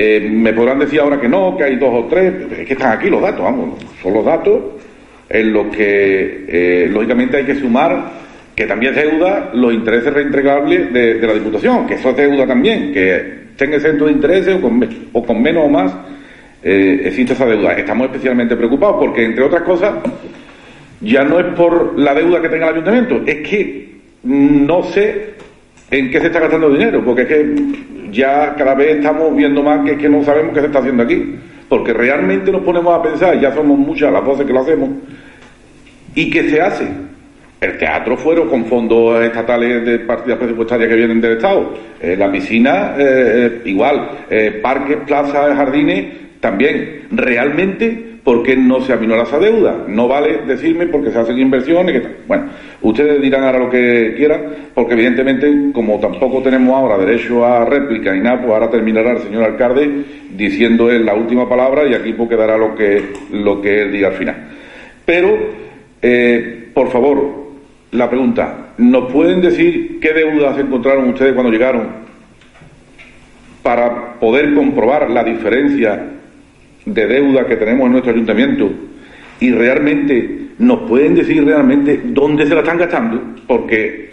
[0.00, 2.96] Eh, me podrán decir ahora que no, que hay dos o tres, es que están
[2.96, 4.60] aquí los datos, vamos, son los datos
[5.28, 8.12] en los que eh, lógicamente hay que sumar
[8.54, 12.92] que también es deuda los intereses reintegrables de, la Diputación, que eso es deuda también,
[12.92, 15.92] que tenga exento de intereses o con, o con menos o más
[16.62, 17.72] eh, existe esa deuda.
[17.72, 19.94] Estamos especialmente preocupados porque, entre otras cosas,
[21.00, 23.88] ya no es por la deuda que tenga el ayuntamiento, es que
[24.22, 25.34] no sé
[25.90, 27.54] en qué se está gastando dinero, porque es que
[28.10, 31.36] ya cada vez estamos viendo más que, que no sabemos qué se está haciendo aquí.
[31.68, 34.90] Porque realmente nos ponemos a pensar, ya somos muchas las voces que lo hacemos,
[36.14, 36.88] ¿y qué se hace?
[37.60, 41.74] El teatro fueron con fondos estatales de partidas presupuestarias que vienen del Estado.
[42.00, 44.10] Eh, la piscina, eh, eh, igual.
[44.62, 46.06] parques, plazas, jardines,
[46.38, 47.08] también.
[47.10, 49.84] Realmente ¿por qué no se aminora esa deuda?
[49.88, 52.00] No vale decirme porque se hacen inversiones.
[52.00, 52.44] Que bueno,
[52.82, 54.42] ustedes dirán ahora lo que quieran,
[54.74, 59.18] porque evidentemente, como tampoco tenemos ahora derecho a réplica y nada, pues ahora terminará el
[59.18, 60.04] señor alcalde
[60.34, 63.02] diciendo él la última palabra y aquí pues quedará lo que,
[63.32, 64.36] lo que él diga al final.
[65.04, 65.38] Pero,
[66.02, 67.48] eh, por favor,
[67.92, 72.08] la pregunta, ¿nos pueden decir qué deudas encontraron ustedes cuando llegaron
[73.62, 76.17] para poder comprobar la diferencia
[76.94, 78.70] de deuda que tenemos en nuestro ayuntamiento
[79.40, 84.10] y realmente nos pueden decir realmente dónde se la están gastando, porque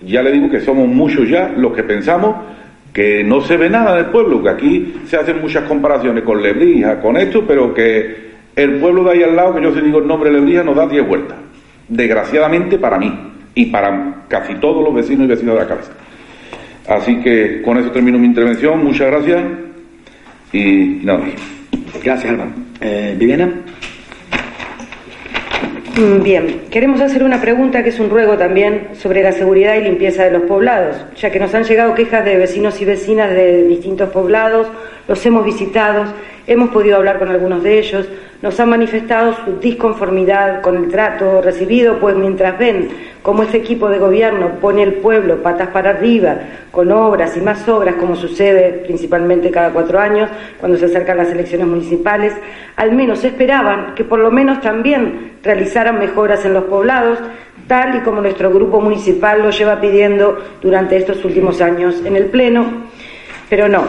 [0.00, 2.36] ya le digo que somos muchos ya los que pensamos
[2.92, 7.00] que no se ve nada del pueblo, que aquí se hacen muchas comparaciones con Lebrija,
[7.00, 10.06] con esto, pero que el pueblo de ahí al lado, que yo se digo el
[10.06, 11.36] nombre Lebrija, nos da 10 vueltas.
[11.88, 13.12] Desgraciadamente para mí
[13.54, 15.92] y para casi todos los vecinos y vecinas de la cabeza.
[16.88, 18.84] Así que con eso termino mi intervención.
[18.84, 19.42] Muchas gracias
[20.52, 21.30] y nada más.
[22.02, 22.48] Gracias, Alba.
[22.80, 23.50] Eh, Viviana.
[25.96, 29.82] Mm, bien, queremos hacer una pregunta que es un ruego también sobre la seguridad y
[29.82, 33.64] limpieza de los poblados, ya que nos han llegado quejas de vecinos y vecinas de
[33.68, 34.66] distintos poblados,
[35.06, 36.04] los hemos visitado,
[36.46, 38.06] hemos podido hablar con algunos de ellos,
[38.42, 42.90] nos han manifestado su disconformidad con el trato recibido, pues mientras ven
[43.22, 46.36] cómo este equipo de gobierno pone el pueblo patas para arriba,
[46.70, 50.28] con obras y más obras, como sucede principalmente cada cuatro años,
[50.60, 52.34] cuando se acercan las elecciones municipales,
[52.76, 57.18] al menos esperaban que por lo menos también realizaran mejoras en los poblados,
[57.66, 62.26] tal y como nuestro grupo municipal lo lleva pidiendo durante estos últimos años en el
[62.26, 62.66] Pleno,
[63.48, 63.84] pero no,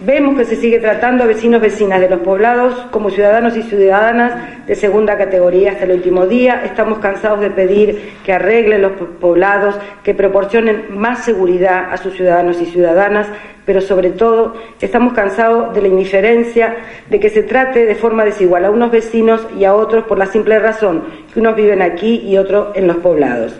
[0.00, 4.64] Vemos que se sigue tratando a vecinos vecinas de los poblados como ciudadanos y ciudadanas
[4.64, 6.62] de segunda categoría hasta el último día.
[6.64, 9.74] Estamos cansados de pedir que arreglen los poblados,
[10.04, 13.26] que proporcionen más seguridad a sus ciudadanos y ciudadanas,
[13.66, 16.76] pero sobre todo estamos cansados de la indiferencia,
[17.10, 20.26] de que se trate de forma desigual a unos vecinos y a otros por la
[20.26, 23.52] simple razón que unos viven aquí y otros en los poblados.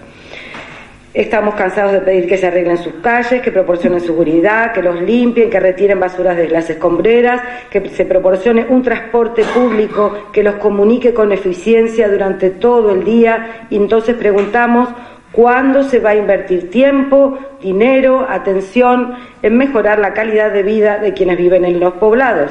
[1.14, 5.48] Estamos cansados de pedir que se arreglen sus calles, que proporcionen seguridad, que los limpien,
[5.48, 7.40] que retiren basuras de las escombreras,
[7.70, 13.66] que se proporcione un transporte público que los comunique con eficiencia durante todo el día.
[13.70, 14.90] Y entonces preguntamos
[15.32, 21.14] cuándo se va a invertir tiempo, dinero, atención en mejorar la calidad de vida de
[21.14, 22.50] quienes viven en los poblados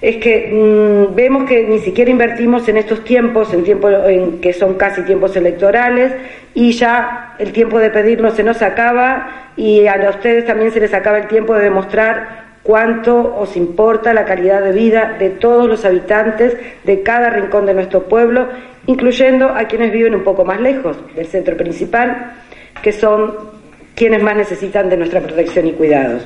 [0.00, 4.52] es que mm, vemos que ni siquiera invertimos en estos tiempos, en tiempos en que
[4.52, 6.12] son casi tiempos electorales,
[6.54, 10.94] y ya el tiempo de pedirnos se nos acaba y a ustedes también se les
[10.94, 15.84] acaba el tiempo de demostrar cuánto os importa la calidad de vida de todos los
[15.84, 18.48] habitantes de cada rincón de nuestro pueblo,
[18.86, 22.32] incluyendo a quienes viven un poco más lejos del centro principal,
[22.82, 23.34] que son
[23.94, 26.22] quienes más necesitan de nuestra protección y cuidados.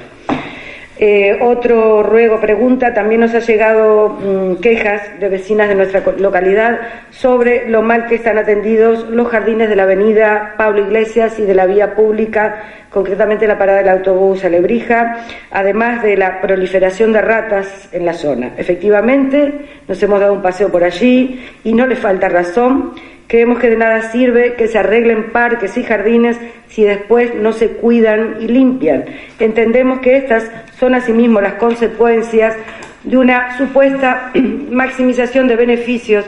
[1.01, 6.80] Eh, otro ruego, pregunta, también nos ha llegado mm, quejas de vecinas de nuestra localidad
[7.11, 11.55] sobre lo mal que están atendidos los jardines de la avenida Pablo Iglesias y de
[11.55, 17.88] la vía pública, concretamente la parada del autobús Alebrija, además de la proliferación de ratas
[17.92, 18.55] en la zona.
[18.57, 22.94] Efectivamente, nos hemos dado un paseo por allí y no le falta razón
[23.29, 27.72] Creemos que de nada sirve que se arreglen parques y jardines si después no se
[27.72, 29.05] cuidan y limpian.
[29.39, 32.57] Entendemos que estas son asimismo las consecuencias
[33.05, 34.33] de una supuesta
[34.70, 36.24] maximización de beneficios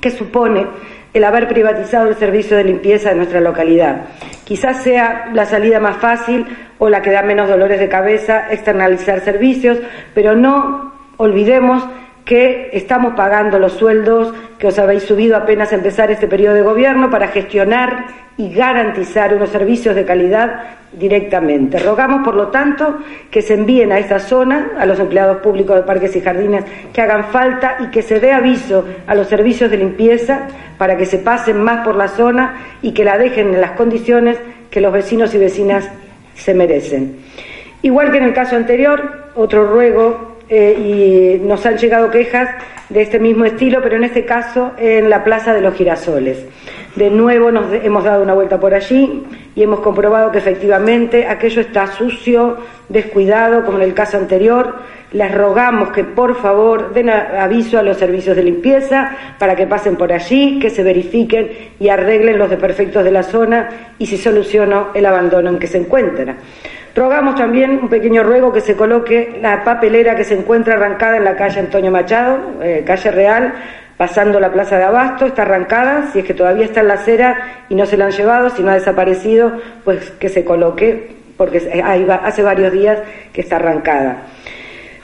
[0.00, 0.66] que supone
[1.14, 4.06] el haber privatizado el servicio de limpieza de nuestra localidad.
[4.44, 6.46] Quizás sea la salida más fácil
[6.78, 9.78] o la que da menos dolores de cabeza externalizar servicios,
[10.14, 11.88] pero no olvidemos
[12.28, 16.60] que estamos pagando los sueldos que os habéis subido apenas a empezar este periodo de
[16.60, 18.04] gobierno para gestionar
[18.36, 20.60] y garantizar unos servicios de calidad
[20.92, 21.78] directamente.
[21.78, 22.98] Rogamos, por lo tanto,
[23.30, 27.00] que se envíen a esta zona, a los empleados públicos de parques y jardines que
[27.00, 31.18] hagan falta y que se dé aviso a los servicios de limpieza para que se
[31.18, 34.38] pasen más por la zona y que la dejen en las condiciones
[34.70, 35.88] que los vecinos y vecinas
[36.34, 37.20] se merecen.
[37.80, 42.48] Igual que en el caso anterior, otro ruego eh, y nos han llegado quejas
[42.88, 46.44] de este mismo estilo, pero en este caso en la Plaza de los Girasoles.
[46.96, 49.24] De nuevo nos hemos dado una vuelta por allí
[49.54, 52.56] y hemos comprobado que efectivamente aquello está sucio,
[52.88, 54.76] descuidado, como en el caso anterior.
[55.12, 59.96] Les rogamos que por favor den aviso a los servicios de limpieza para que pasen
[59.96, 63.68] por allí, que se verifiquen y arreglen los desperfectos de la zona
[63.98, 66.36] y si solucionó el abandono en que se encuentra.
[66.98, 71.24] Rogamos también un pequeño ruego que se coloque la papelera que se encuentra arrancada en
[71.24, 73.54] la calle Antonio Machado, eh, calle Real,
[73.96, 77.36] pasando la plaza de Abasto, está arrancada, si es que todavía está en la acera
[77.68, 79.52] y no se la han llevado, si no ha desaparecido,
[79.84, 81.58] pues que se coloque, porque
[82.24, 82.98] hace varios días
[83.32, 84.24] que está arrancada.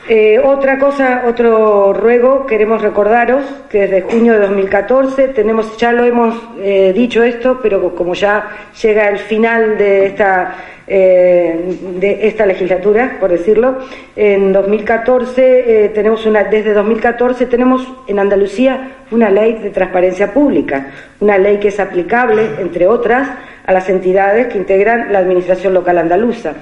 [0.07, 6.05] Eh, otra cosa, otro ruego, queremos recordaros que desde junio de 2014 tenemos, ya lo
[6.05, 8.51] hemos eh, dicho esto, pero como ya
[8.83, 10.55] llega el final de esta
[10.87, 13.79] eh, de esta legislatura, por decirlo.
[14.15, 20.89] En 2014 eh, tenemos una, desde 2014 tenemos en Andalucía una ley de transparencia pública,
[21.21, 23.31] una ley que es aplicable, entre otras,
[23.65, 26.55] a las entidades que integran la administración local andaluza.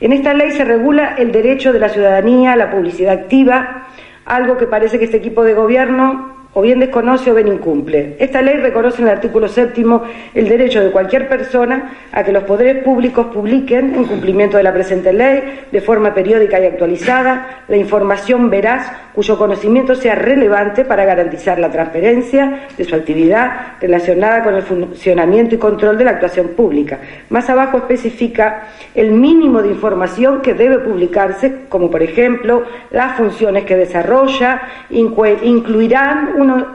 [0.00, 3.88] En esta ley se regula el derecho de la ciudadanía a la publicidad activa,
[4.24, 8.16] algo que parece que este equipo de gobierno o bien desconoce o bien incumple.
[8.18, 10.02] Esta ley reconoce en el artículo séptimo
[10.34, 14.72] el derecho de cualquier persona a que los poderes públicos publiquen, en cumplimiento de la
[14.72, 21.04] presente ley, de forma periódica y actualizada, la información veraz cuyo conocimiento sea relevante para
[21.04, 26.50] garantizar la transparencia de su actividad relacionada con el funcionamiento y control de la actuación
[26.50, 27.00] pública.
[27.28, 32.62] Más abajo especifica el mínimo de información que debe publicarse, como por ejemplo
[32.92, 36.66] las funciones que desarrolla, incluirán un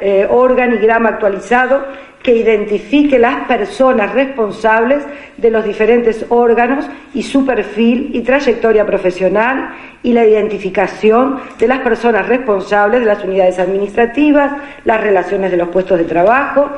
[0.00, 1.84] eh, organigrama actualizado
[2.26, 5.04] que identifique las personas responsables
[5.36, 11.82] de los diferentes órganos y su perfil y trayectoria profesional y la identificación de las
[11.82, 14.50] personas responsables de las unidades administrativas,
[14.84, 16.68] las relaciones de los puestos de trabajo,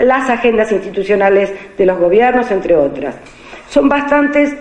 [0.00, 3.14] las agendas institucionales de los gobiernos, entre otras.
[3.68, 4.52] Son bastantes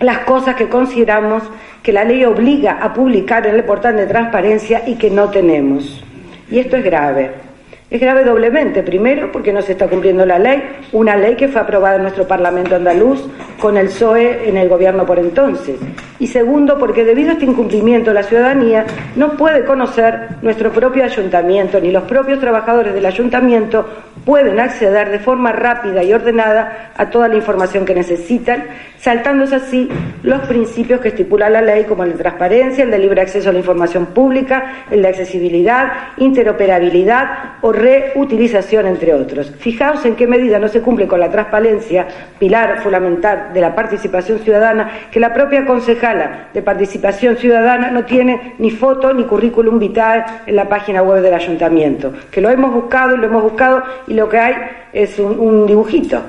[0.00, 1.44] las cosas que consideramos
[1.80, 6.02] que la ley obliga a publicar en el portal de transparencia y que no tenemos.
[6.50, 7.53] Y esto es grave.
[7.94, 8.82] Es grave doblemente.
[8.82, 12.26] Primero, porque no se está cumpliendo la ley, una ley que fue aprobada en nuestro
[12.26, 13.24] Parlamento andaluz
[13.60, 15.78] con el PSOE en el gobierno por entonces.
[16.18, 18.84] Y segundo, porque debido a este incumplimiento la ciudadanía
[19.14, 23.86] no puede conocer nuestro propio ayuntamiento, ni los propios trabajadores del ayuntamiento
[24.24, 28.64] pueden acceder de forma rápida y ordenada a toda la información que necesitan,
[28.98, 29.88] saltándose así
[30.22, 33.52] los principios que estipula la ley como el de transparencia, el de libre acceso a
[33.52, 39.52] la información pública, el de accesibilidad, interoperabilidad o reutilización, entre otros.
[39.58, 42.06] Fijaos en qué medida no se cumple con la transparencia,
[42.38, 48.54] pilar fundamental de la participación ciudadana, que la propia concejala de participación ciudadana no tiene
[48.58, 53.14] ni foto ni currículum vitae en la página web del ayuntamiento, que lo hemos buscado
[53.14, 54.54] y lo hemos buscado y lo que hay
[54.92, 56.22] es un, dibujito.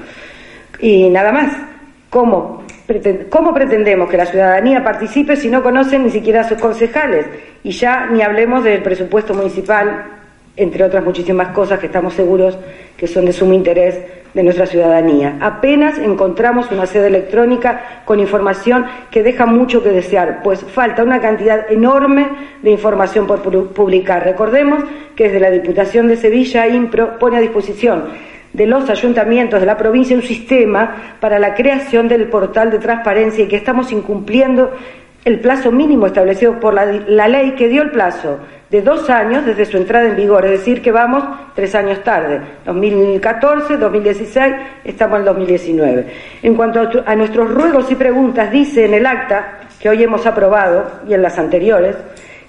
[0.80, 1.52] Y nada más.
[2.10, 2.64] ¿Cómo?
[3.30, 7.26] ¿Cómo pretendemos que la ciudadanía participe si no conocen ni siquiera a sus concejales?
[7.64, 10.06] Y ya ni hablemos del presupuesto municipal,
[10.58, 12.58] entre otras muchísimas cosas que estamos seguros
[12.98, 14.00] que son de sumo interés
[14.34, 15.38] de nuestra ciudadanía.
[15.42, 21.22] Apenas encontramos una sede electrónica con información que deja mucho que desear, pues falta una
[21.22, 22.28] cantidad enorme
[22.62, 23.42] de información por
[23.74, 24.24] publicar.
[24.26, 24.84] Recordemos
[25.16, 28.10] que desde la Diputación de Sevilla, IMPRO, pone a disposición
[28.52, 33.44] de los ayuntamientos de la provincia un sistema para la creación del portal de transparencia
[33.44, 34.72] y que estamos incumpliendo
[35.26, 38.40] el plazo mínimo establecido por la, ley que dio el plazo
[38.70, 42.42] de dos años desde su entrada en vigor, es decir, que vamos tres años tarde,
[42.66, 46.06] 2014, 2016, estamos en 2019.
[46.44, 50.86] En cuanto a nuestros ruegos y preguntas, dice en el acta que hoy hemos aprobado
[51.08, 51.96] y en las anteriores,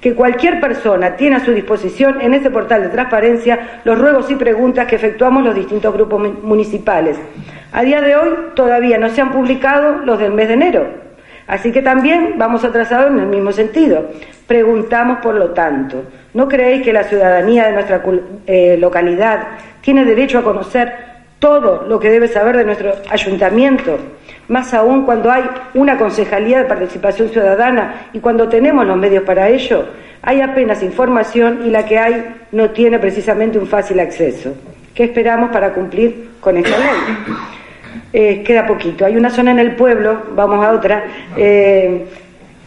[0.00, 4.36] que cualquier persona tiene a su disposición en este portal de transparencia los ruegos y
[4.36, 7.16] preguntas que efectuamos los distintos grupos municipales.
[7.72, 11.05] A día de hoy todavía no se han publicado los del mes de enero,
[11.46, 14.10] así que también vamos atrasados en el mismo sentido.
[14.46, 18.02] Preguntamos, por lo tanto, ¿no creéis que la ciudadanía de nuestra
[18.46, 19.48] eh, localidad
[19.80, 20.92] tiene derecho a conocer
[21.38, 23.98] todo lo que debe saber de nuestro ayuntamiento?
[24.48, 25.44] más aún cuando hay
[25.74, 29.86] una concejalía de participación ciudadana y cuando tenemos los medios para ello,
[30.22, 34.54] hay apenas información y la que hay no tiene precisamente un fácil acceso.
[34.94, 37.36] ¿Qué esperamos para cumplir con esta ley?
[38.12, 39.04] Eh, queda poquito.
[39.04, 41.04] Hay una zona en el pueblo, vamos a otra.
[41.36, 42.04] Eh,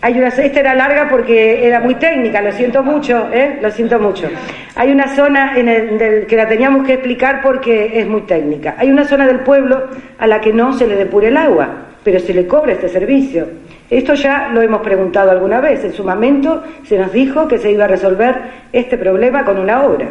[0.02, 3.60] hay una, esta era larga porque era muy técnica, lo siento mucho, ¿eh?
[3.62, 4.30] lo siento mucho.
[4.76, 8.76] Hay una zona en el, que la teníamos que explicar porque es muy técnica.
[8.78, 11.70] Hay una zona del pueblo a la que no se le depure el agua,
[12.02, 13.46] pero se le cobra este servicio.
[13.90, 15.84] Esto ya lo hemos preguntado alguna vez.
[15.84, 18.36] En su momento se nos dijo que se iba a resolver
[18.72, 20.08] este problema con una obra.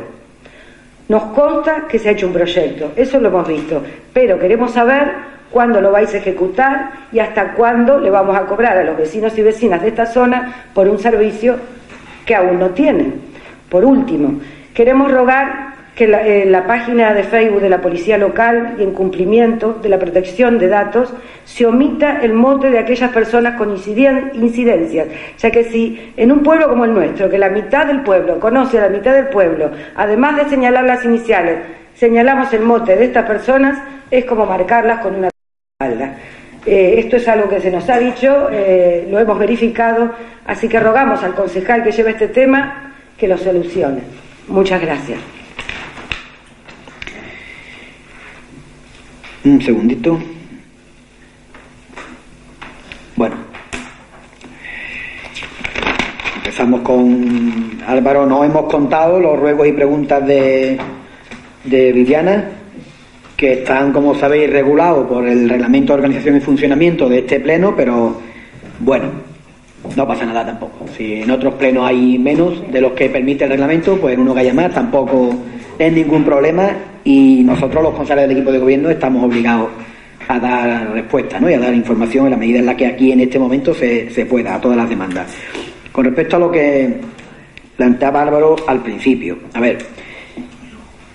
[1.09, 3.83] Nos consta que se ha hecho un proyecto, eso lo hemos visto,
[4.13, 5.11] pero queremos saber
[5.51, 9.37] cuándo lo vais a ejecutar y hasta cuándo le vamos a cobrar a los vecinos
[9.39, 11.57] y vecinas de esta zona por un servicio
[12.27, 13.23] que aún no tienen.
[13.71, 14.41] Por último,
[14.75, 19.73] queremos rogar que eh, la, página de Facebook de la Policía Local y en cumplimiento
[19.83, 21.13] de la protección de datos
[21.45, 26.69] se omita el mote de aquellas personas con incidencias, ya que si en un pueblo
[26.69, 30.37] como el nuestro, que la mitad del pueblo conoce a la mitad del pueblo, además
[30.37, 31.59] de señalar las iniciales,
[31.95, 35.31] señalamos el mote de estas personas, es como marcarlas con una
[35.81, 40.13] eh, esto es algo que se nos ha dicho, eh, lo hemos verificado,
[40.47, 44.03] así que rogamos al concejal que lleve este tema que lo solucione.
[44.47, 45.38] Muchas gracias.
[49.49, 50.19] Un segundito.
[53.17, 53.37] Bueno,
[56.37, 58.27] empezamos con Álvaro.
[58.27, 60.79] No hemos contado los ruegos y preguntas de,
[61.65, 62.45] de Viviana
[63.39, 67.75] que están, como sabéis, regulados por el reglamento de organización y funcionamiento de este pleno,
[67.75, 68.21] pero
[68.81, 69.07] bueno,
[69.97, 70.85] no pasa nada tampoco.
[70.95, 74.35] Si en otros plenos hay menos de los que permite el reglamento, pues en uno
[74.35, 75.31] que haya más tampoco
[75.79, 76.71] es ningún problema
[77.05, 79.69] y nosotros los responsables del equipo de gobierno estamos obligados
[80.29, 81.49] a dar respuesta ¿no?
[81.49, 84.11] y a dar información en la medida en la que aquí en este momento se,
[84.11, 85.35] se pueda a todas las demandas.
[85.91, 86.97] Con respecto a lo que
[87.77, 89.79] planteaba Álvaro al principio, a ver,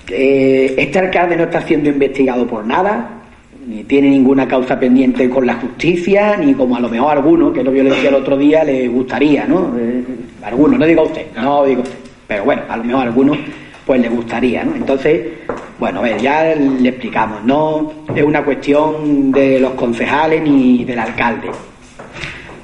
[0.10, 3.22] eh, este alcalde no está siendo investigado por nada,
[3.68, 7.54] ni tiene ninguna causa pendiente con la justicia, ni como a lo mejor a alguno,
[7.54, 9.74] que lo le decía el otro día, le gustaría, ¿no?
[9.80, 10.04] Eh,
[10.44, 13.38] algunos, no digo usted, no digo usted, pero bueno, a lo mejor a algunos
[13.86, 14.76] pues le gustaría, ¿no?
[14.76, 15.22] Entonces,
[15.84, 21.50] bueno, a ya le explicamos, no es una cuestión de los concejales ni del alcalde,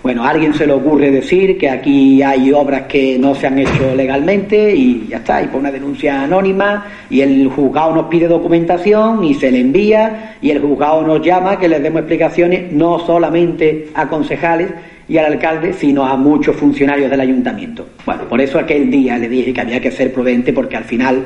[0.02, 3.60] bueno, a alguien se le ocurre decir que aquí hay obras que no se han
[3.60, 8.30] hecho legalmente y ya está, y pone una denuncia anónima y el juzgado nos pide
[8.30, 13.00] documentación y se le envía y el juzgado nos llama que les demos explicaciones no
[13.00, 14.70] solamente a concejales
[15.10, 17.86] y al alcalde, sino a muchos funcionarios del ayuntamiento.
[18.06, 21.26] Bueno, por eso aquel día le dije que había que ser prudente porque al final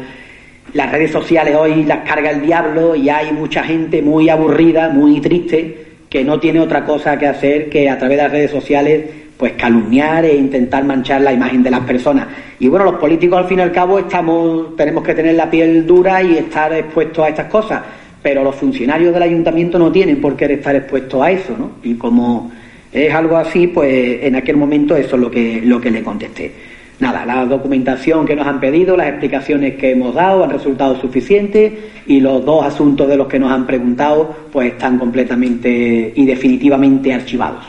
[0.74, 5.22] las redes sociales hoy las carga el diablo y hay mucha gente muy aburrida, muy
[5.22, 9.04] triste que no tiene otra cosa que hacer que a través de las redes sociales
[9.38, 12.28] pues calumniar e intentar manchar la imagen de las personas.
[12.60, 15.86] Y bueno, los políticos al fin y al cabo estamos, tenemos que tener la piel
[15.86, 17.82] dura y estar expuestos a estas cosas,
[18.22, 21.72] pero los funcionarios del ayuntamiento no tienen por qué estar expuestos a eso, ¿no?
[21.84, 22.52] Y como
[22.91, 26.52] es algo así, pues en aquel momento eso es lo que, lo que le contesté.
[26.99, 31.74] Nada, la documentación que nos han pedido, las explicaciones que hemos dado han resultado suficientes
[32.06, 37.14] y los dos asuntos de los que nos han preguntado pues están completamente y definitivamente
[37.14, 37.65] archivados.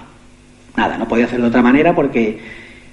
[0.76, 2.38] Nada, no podía ser de otra manera porque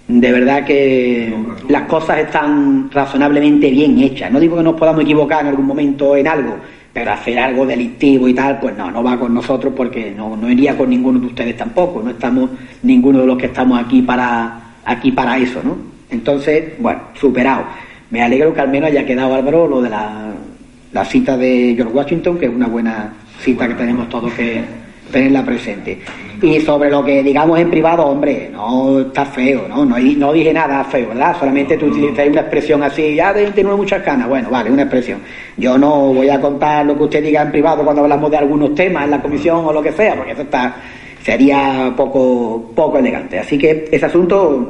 [0.07, 1.33] de verdad que
[1.67, 4.31] las cosas están razonablemente bien hechas.
[4.31, 6.55] No digo que nos podamos equivocar en algún momento en algo,
[6.93, 10.49] pero hacer algo delictivo y tal, pues no, no va con nosotros porque no, no
[10.49, 12.01] iría con ninguno de ustedes tampoco.
[12.03, 12.49] No estamos
[12.83, 15.91] ninguno de los que estamos aquí para aquí para eso, ¿no?
[16.11, 17.63] Entonces, bueno, superado.
[18.09, 22.37] Me alegro que al menos haya quedado Álvaro lo de la, cita de George Washington,
[22.37, 24.61] que es una buena cita que tenemos todos que
[25.11, 25.99] tenerla presente.
[26.41, 29.85] Y sobre lo que digamos en privado, hombre, no está feo, ¿no?
[29.85, 31.37] No, no dije nada feo, ¿verdad?
[31.39, 34.27] Solamente tú utilizas una expresión así, ya de tiene muchas canas.
[34.27, 35.19] Bueno, vale, una expresión.
[35.55, 38.75] Yo no voy a contar lo que usted diga en privado cuando hablamos de algunos
[38.75, 40.75] temas en la comisión o lo que sea, porque eso está
[41.23, 43.39] sería poco poco elegante.
[43.39, 44.67] Así que ese asunto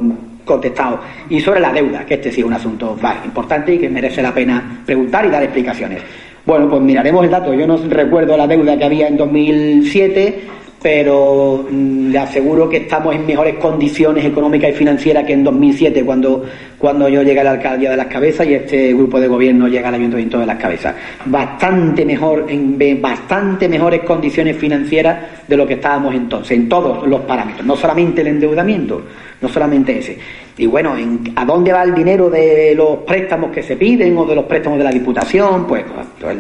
[0.52, 1.00] contestado.
[1.30, 4.34] Y sobre la deuda, que este sí es un asunto importante y que merece la
[4.34, 6.02] pena preguntar y dar explicaciones.
[6.46, 7.54] Bueno, pues miraremos el dato.
[7.54, 10.42] Yo no recuerdo la deuda que había en 2007,
[10.82, 16.04] pero mm, le aseguro que estamos en mejores condiciones económicas y financieras que en 2007,
[16.04, 16.44] cuando,
[16.80, 19.90] cuando yo llegué a la alcaldía de las cabezas y este grupo de gobierno llega
[19.90, 20.96] al ayuntamiento de las cabezas.
[21.26, 27.22] Bastante mejor, en bastante mejores condiciones financieras de lo que estábamos entonces, en todos los
[27.22, 29.04] parámetros, no solamente el endeudamiento,
[29.40, 30.18] no solamente ese.
[30.58, 30.96] Y bueno,
[31.36, 34.78] ¿a dónde va el dinero de los préstamos que se piden o de los préstamos
[34.78, 35.66] de la Diputación?
[35.66, 35.84] Pues,
[36.20, 36.38] pues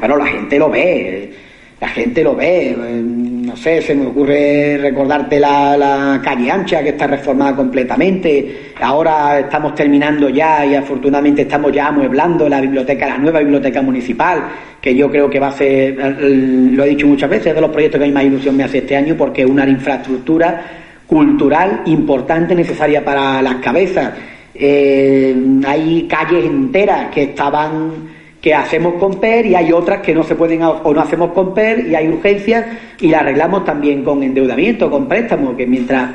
[0.00, 1.32] bueno, la gente lo ve,
[1.78, 2.74] la gente lo ve.
[2.76, 8.72] No sé, se me ocurre recordarte la, la calle ancha que está reformada completamente.
[8.80, 14.48] Ahora estamos terminando ya y afortunadamente estamos ya amueblando la biblioteca, la nueva biblioteca municipal,
[14.80, 18.00] que yo creo que va a ser, lo he dicho muchas veces, de los proyectos
[18.00, 20.80] que a más ilusión me hace este año porque es una infraestructura
[21.10, 24.14] cultural importante, necesaria para las cabezas.
[24.54, 25.34] Eh,
[25.66, 30.34] hay calles enteras que estaban que hacemos con PER y hay otras que no se
[30.34, 32.64] pueden o no hacemos con PER y hay urgencias
[32.98, 36.10] y la arreglamos también con endeudamiento, con préstamos, que mientras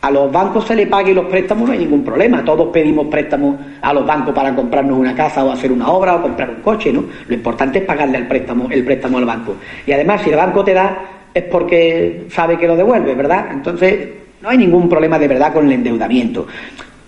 [0.00, 2.44] a los bancos se le pague los préstamos no hay ningún problema.
[2.44, 6.22] Todos pedimos préstamos a los bancos para comprarnos una casa o hacer una obra o
[6.22, 7.04] comprar un coche, ¿no?
[7.26, 9.56] Lo importante es pagarle el préstamo, el préstamo al banco.
[9.86, 10.98] Y además, si el banco te da,
[11.34, 13.48] es porque sabe que lo devuelve, ¿verdad?
[13.52, 16.46] Entonces, no hay ningún problema de verdad con el endeudamiento.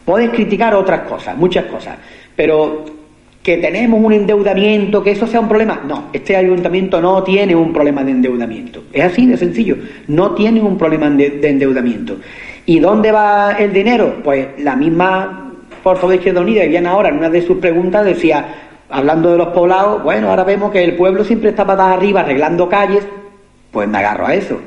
[0.04, 1.98] Puedes criticar otras cosas, muchas cosas,
[2.34, 2.84] pero
[3.42, 5.80] que tenemos un endeudamiento, que eso sea un problema.
[5.86, 8.84] No, este ayuntamiento no tiene un problema de endeudamiento.
[8.92, 9.76] Es así de sencillo.
[10.08, 12.16] No tiene un problema de, endeudamiento.
[12.66, 14.16] ¿Y dónde va el dinero?
[14.22, 15.52] Pues la misma
[15.82, 18.44] Porto de Izquierda Unida, bien ahora en una de sus preguntas decía,
[18.90, 22.68] hablando de los poblados, bueno, ahora vemos que el pueblo siempre está patas arriba arreglando
[22.68, 23.06] calles,
[23.70, 24.60] pues me agarro a eso.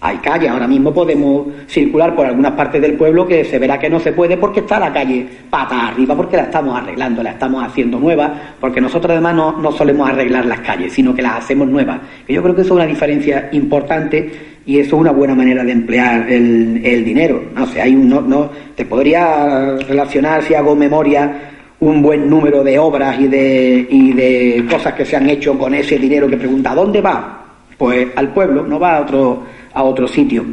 [0.00, 3.90] Hay calle, ahora mismo podemos circular por algunas partes del pueblo que se verá que
[3.90, 7.64] no se puede porque está la calle pata arriba, porque la estamos arreglando, la estamos
[7.64, 11.66] haciendo nueva, porque nosotros además no, no solemos arreglar las calles, sino que las hacemos
[11.66, 11.98] nuevas.
[12.28, 14.30] Yo creo que eso es una diferencia importante
[14.64, 17.42] y eso es una buena manera de emplear el, el dinero.
[17.52, 21.50] No sé, hay un, no, no, te podría relacionar, si hago memoria,
[21.80, 25.74] un buen número de obras y de, y de cosas que se han hecho con
[25.74, 27.46] ese dinero que pregunta, ¿a dónde va?
[27.76, 30.44] Pues al pueblo, no va a otro a otro sitio.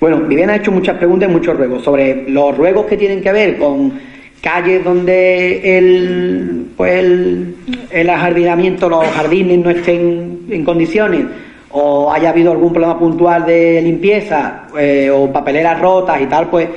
[0.00, 3.32] Bueno, Viviana ha hecho muchas preguntas y muchos ruegos sobre los ruegos que tienen que
[3.32, 3.92] ver con
[4.40, 7.56] calles donde el, pues el,
[7.90, 11.24] el ajardinamiento, los jardines no estén en condiciones
[11.70, 16.68] o haya habido algún problema puntual de limpieza eh, o papeleras rotas y tal, pues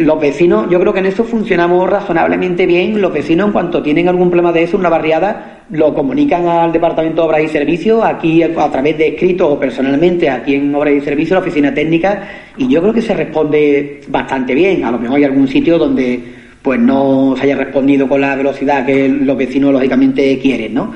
[0.00, 3.00] los vecinos, yo creo que en eso funcionamos razonablemente bien.
[3.00, 7.22] Los vecinos, en cuanto tienen algún problema de eso, una barriada, lo comunican al Departamento
[7.22, 11.00] de Obras y Servicios, aquí a través de escrito o personalmente, aquí en Obras y
[11.00, 14.84] Servicios, la oficina técnica, y yo creo que se responde bastante bien.
[14.84, 16.20] A lo mejor hay algún sitio donde
[16.62, 20.92] pues no se haya respondido con la velocidad que los vecinos lógicamente quieren, ¿no?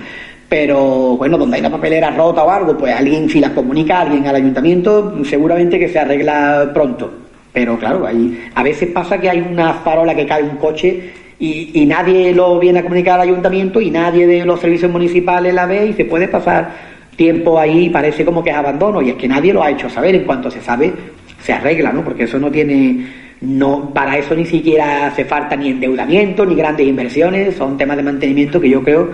[0.48, 4.28] Pero bueno, donde hay una papelera rota o algo, pues alguien, si las comunica alguien
[4.28, 7.26] al ayuntamiento, seguramente que se arregla pronto.
[7.57, 8.07] Pero claro,
[8.55, 12.81] a veces pasa que hay una farola que cae un coche y, nadie lo viene
[12.81, 16.28] a comunicar al ayuntamiento y nadie de los servicios municipales la ve y se puede
[16.28, 16.69] pasar
[17.16, 19.89] tiempo ahí y parece como que es abandono y es que nadie lo ha hecho
[19.89, 20.16] saber.
[20.16, 20.93] En cuanto se sabe,
[21.41, 22.05] se arregla, ¿no?
[22.05, 23.07] Porque eso no tiene,
[23.41, 28.03] no, para eso ni siquiera hace falta ni endeudamiento ni grandes inversiones, son temas de
[28.03, 29.12] mantenimiento que yo creo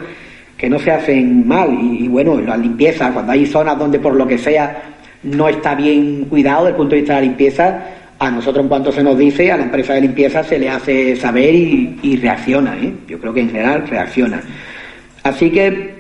[0.57, 4.17] que no se hacen mal y, y bueno, la limpieza, cuando hay zonas donde por
[4.17, 4.83] lo que sea
[5.23, 7.83] no está bien cuidado desde el punto de vista de la limpieza,
[8.23, 11.17] a nosotros en cuanto se nos dice, a la empresa de limpieza se le hace
[11.17, 12.93] saber y, reacciona, ¿eh?
[13.09, 14.41] yo creo que en general reacciona.
[15.25, 15.95] Así que,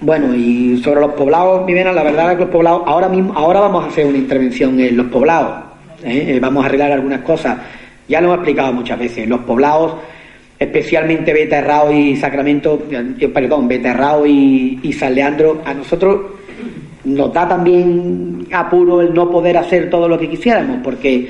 [0.00, 3.60] bueno, y sobre los poblados, Vivena, la verdad es que los poblados, ahora mismo, ahora
[3.60, 5.66] vamos a hacer una intervención en los poblados,
[6.02, 6.34] ¿eh?
[6.34, 7.56] Eh, vamos a arreglar algunas cosas,
[8.08, 9.94] ya lo hemos explicado muchas veces, los poblados,
[10.58, 12.82] especialmente Beterrao y Sacramento,
[13.32, 16.22] perdón, Beterrao y San Leandro, a nosotros
[17.04, 21.28] nos da también apuro el no poder hacer todo lo que quisiéramos, porque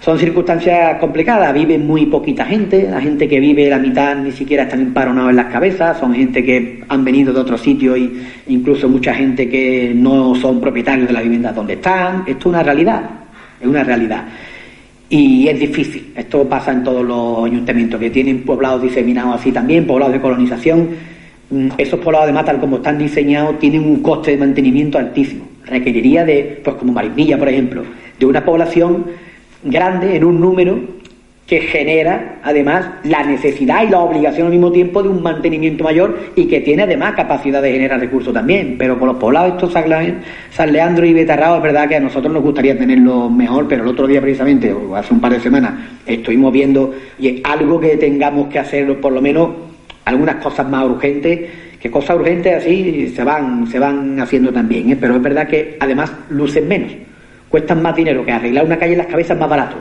[0.00, 4.62] son circunstancias complicadas, vive muy poquita gente, la gente que vive la mitad ni siquiera
[4.62, 8.10] están emparonados en las cabezas, son gente que han venido de otros sitios e
[8.46, 12.22] incluso mucha gente que no son propietarios de la vivienda donde están.
[12.26, 13.02] Esto es una realidad,
[13.60, 14.24] es una realidad.
[15.10, 19.86] Y es difícil, esto pasa en todos los ayuntamientos que tienen poblados diseminados así también,
[19.86, 20.90] poblados de colonización.
[21.50, 25.44] Mm, esos poblados de tal como están diseñados, tienen un coste de mantenimiento altísimo.
[25.66, 27.82] Requeriría de, pues como Marismilla, por ejemplo,
[28.18, 29.27] de una población
[29.62, 30.98] grande en un número
[31.48, 36.32] que genera además la necesidad y la obligación al mismo tiempo de un mantenimiento mayor
[36.36, 38.76] y que tiene además capacidad de generar recursos también.
[38.78, 42.42] Pero con los poblados estos San Leandro y Betarrao es verdad que a nosotros nos
[42.42, 45.72] gustaría tenerlo mejor, pero el otro día precisamente, o hace un par de semanas,
[46.04, 49.48] estuvimos viendo y algo que tengamos que hacer, por lo menos
[50.04, 51.48] algunas cosas más urgentes,
[51.80, 54.96] que cosas urgentes así se van, se van haciendo también, ¿eh?
[55.00, 56.92] pero es verdad que además lucen menos
[57.48, 59.76] cuestan más dinero que arreglar una calle en las cabezas más barato.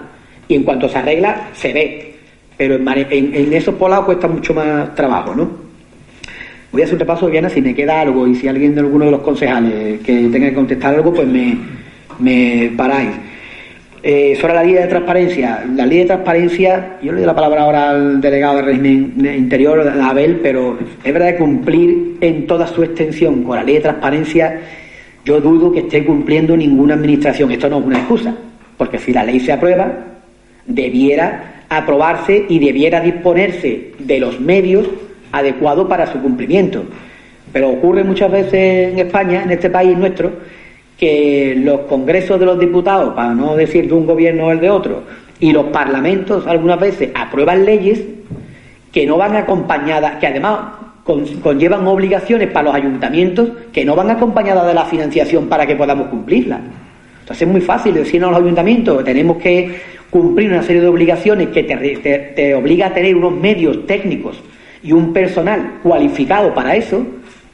[0.48, 2.14] Y en cuanto se arregla, se ve.
[2.58, 5.50] Pero en, esos polados cuesta mucho más trabajo, ¿no?
[6.72, 9.06] Voy a hacer un repaso, Viana, si me queda algo y si alguien de alguno
[9.06, 11.58] de los concejales que tenga que contestar algo, pues me,
[12.20, 13.12] me paráis.
[14.04, 17.64] Eh, sobre la ley de transparencia, la ley de transparencia, yo le doy la palabra
[17.64, 22.68] ahora al delegado de régimen interior, a Abel, pero es verdad que cumplir en toda
[22.68, 24.62] su extensión con la ley de transparencia
[25.28, 27.52] yo dudo que esté cumpliendo ninguna administración.
[27.52, 28.34] Esto no es una excusa,
[28.78, 29.92] porque si la ley se aprueba,
[30.66, 34.88] debiera aprobarse y debiera disponerse de los medios
[35.34, 36.86] adecuados para su cumplimiento.
[37.52, 40.32] Pero ocurre muchas veces en España, en este país nuestro,
[40.98, 44.70] que los congresos de los diputados, para no decir de un gobierno o el de
[44.70, 45.04] otro,
[45.42, 48.02] y los parlamentos algunas veces aprueban leyes
[48.94, 50.77] que no van acompañadas, que además
[51.08, 56.08] conllevan obligaciones para los ayuntamientos que no van acompañadas de la financiación para que podamos
[56.08, 56.60] cumplirlas.
[57.22, 59.80] Entonces es muy fácil decir a los ayuntamientos tenemos que
[60.10, 64.42] cumplir una serie de obligaciones que te, te, obliga a tener unos medios técnicos
[64.84, 67.06] y un personal cualificado para eso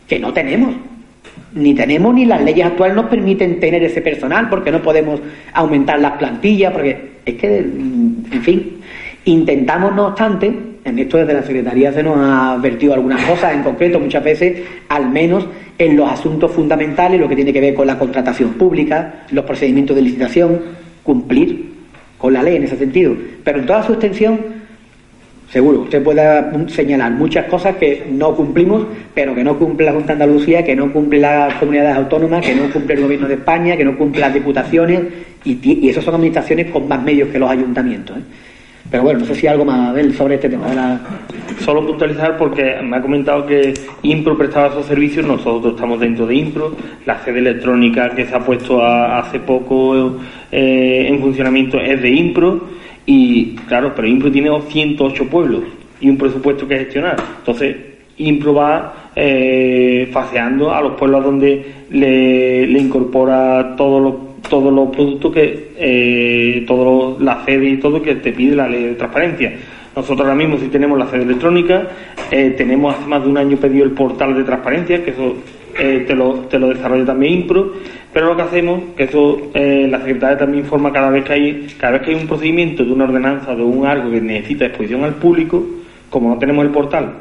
[0.07, 0.75] que no tenemos.
[1.53, 5.19] Ni tenemos ni las leyes actuales nos permiten tener ese personal porque no podemos
[5.53, 8.77] aumentar las plantillas, porque es que, en fin,
[9.25, 13.64] intentamos no obstante en esto desde la Secretaría se nos ha advertido algunas cosas, en
[13.64, 15.47] concreto muchas veces, al menos
[15.77, 19.95] en los asuntos fundamentales, lo que tiene que ver con la contratación pública, los procedimientos
[19.95, 20.61] de licitación,
[21.03, 21.73] cumplir
[22.18, 23.15] con la ley en ese sentido.
[23.43, 24.39] Pero en toda su extensión,
[25.51, 30.15] seguro, usted puede señalar muchas cosas que no cumplimos, pero que no cumple la Junta
[30.15, 33.77] de Andalucía, que no cumple las comunidades autónomas, que no cumple el Gobierno de España,
[33.77, 35.01] que no cumple las diputaciones,
[35.45, 38.18] y, y esas son administraciones con más medios que los ayuntamientos.
[38.18, 38.22] ¿eh?
[38.89, 40.99] Pero bueno, no sé si algo más de sobre este tema.
[41.60, 43.73] Solo puntualizar porque me ha comentado que
[44.03, 48.39] Impro prestaba esos servicios, nosotros estamos dentro de Impro, la sede electrónica que se ha
[48.39, 50.19] puesto hace poco
[50.51, 52.68] eh, en funcionamiento es de Impro
[53.05, 55.64] y claro, pero Impro tiene 108 pueblos
[56.01, 57.15] y un presupuesto que gestionar.
[57.39, 57.76] Entonces,
[58.18, 65.34] Impro va eh, faseando a los pueblos donde le incorpora todos los todos los productos
[65.34, 69.53] que, eh, todos la sede y todo que te pide la ley de transparencia.
[69.95, 71.88] Nosotros ahora mismo sí tenemos la sede electrónica,
[72.32, 75.36] eh, tenemos hace más de un año pedido el portal de transparencia, que eso
[75.78, 77.74] eh, te, lo, te lo desarrolla también Impro,
[78.11, 81.68] pero lo que hacemos, que eso eh, la Secretaría también informa cada vez que hay,
[81.80, 85.03] cada vez que hay un procedimiento de una ordenanza, de un algo que necesita exposición
[85.03, 85.64] al público,
[86.10, 87.14] como no tenemos el portal,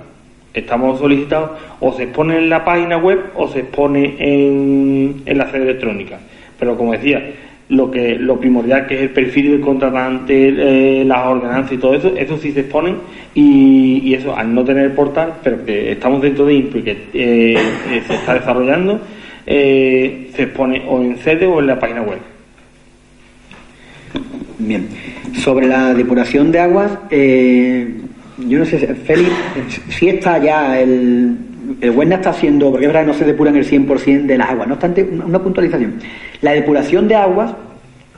[0.53, 1.51] estamos solicitados,
[1.81, 6.19] o se expone en la página web o se expone en, en la sede electrónica.
[6.59, 7.23] Pero como decía,
[7.73, 11.95] lo que lo primordial que es el perfil del contratante, eh, las ordenanzas y todo
[11.95, 12.97] eso, eso sí se exponen
[13.35, 17.55] y, eso al no tener portal, pero que estamos dentro de INPO y que eh,
[17.55, 19.01] eh, se está desarrollando,
[19.47, 22.19] se expone o en sede o en la página web.
[24.59, 24.87] Bien,
[25.35, 29.31] sobre la depuración de aguas, yo no sé, Félix,
[29.89, 31.37] si está ya el,
[31.81, 34.51] el Huesna está haciendo, porque es verdad que no se depuran el 100% de las
[34.51, 35.95] aguas, no obstante, una puntualización.
[36.43, 37.53] La depuración de aguas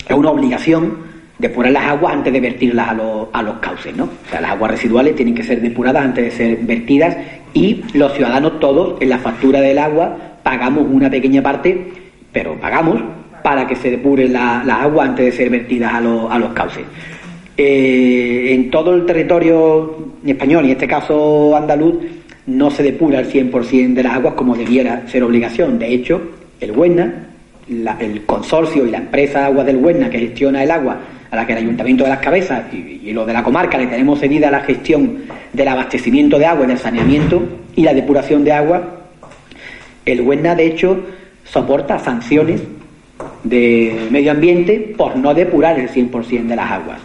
[0.09, 4.05] es una obligación depurar las aguas antes de vertirlas a los, a los cauces, ¿no?
[4.05, 7.17] O sea, las aguas residuales tienen que ser depuradas antes de ser vertidas
[7.53, 11.93] y los ciudadanos todos en la factura del agua pagamos una pequeña parte,
[12.33, 13.01] pero pagamos
[13.43, 16.85] para que se depure la, agua antes de ser vertidas a, a los cauces.
[17.57, 21.97] Eh, en todo el territorio español, y en este caso andaluz,
[22.47, 25.79] no se depura el 100% de las aguas como debiera ser obligación.
[25.79, 26.21] De hecho,
[26.61, 27.34] el Huesna,
[27.69, 30.99] el consorcio y la empresa Agua del Huesna que gestiona el agua,
[31.31, 34.21] a la que el Ayuntamiento de las Cabezas y, lo de la comarca le tenemos
[34.21, 37.43] cedida la gestión del abastecimiento de agua y del saneamiento
[37.77, 39.01] y la depuración de agua,
[40.05, 41.01] el Huesna, de hecho,
[41.45, 42.63] soporta sanciones
[43.43, 46.99] de medio ambiente por no depurar el 100% de las aguas.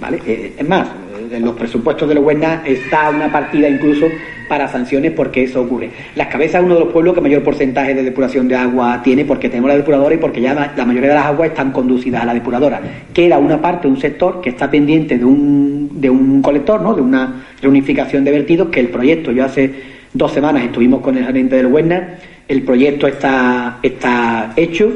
[0.00, 0.20] ¿Vale?
[0.26, 0.88] Eh, es más,
[1.32, 4.06] en los presupuestos de los Huesna está una partida incluso
[4.48, 5.90] para sanciones porque eso ocurre.
[6.14, 9.24] Las Cabezas es uno de los pueblos que mayor porcentaje de depuración de agua tiene
[9.24, 12.26] porque tenemos la depuradora y porque ya la, mayoría de las aguas están conducidas a
[12.26, 12.80] la depuradora.
[13.14, 16.94] Queda una parte, un sector que está pendiente de un, de un colector, ¿no?
[16.94, 19.70] de una reunificación de vertidos, que el proyecto, yo hace
[20.12, 22.16] dos semanas estuvimos con el gerente del Huesna,
[22.48, 24.92] el proyecto está, está hecho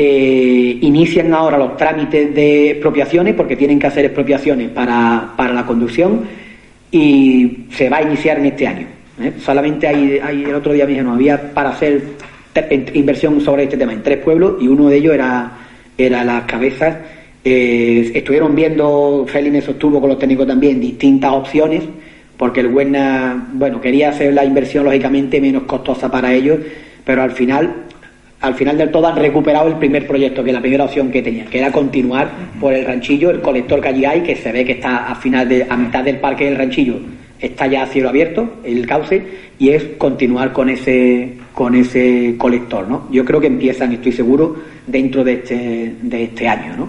[0.00, 6.20] eh, inician ahora los trámites de expropiaciones porque tienen que hacer expropiaciones para, la conducción
[6.92, 8.86] y se va a iniciar en este año.
[9.20, 9.32] ¿eh?
[9.40, 12.00] Solamente hay, hay, el otro día mismo había para hacer
[12.94, 15.50] inversión sobre este tema en tres pueblos y uno de ellos era,
[15.98, 16.96] era las cabezas.
[17.44, 21.82] Eh, estuvieron viendo, Félix sostuvo con los técnicos también, distintas opciones
[22.36, 26.60] porque el Huesna, bueno, quería hacer la inversión lógicamente menos costosa para ellos,
[27.04, 27.88] pero al final
[28.40, 31.48] al final del todo han recuperado el primer proyecto, que la primera opción que tenían,
[31.48, 34.72] que era continuar por el ranchillo, el colector que allí hay, que se ve que
[34.72, 37.00] está a final de, a mitad del parque del ranchillo,
[37.40, 39.22] está ya a cielo abierto, el cauce,
[39.58, 43.08] y es continuar con ese, con ese colector, ¿no?
[43.10, 44.56] Yo creo que empiezan, estoy seguro,
[44.86, 46.88] dentro de este, de este año, ¿no?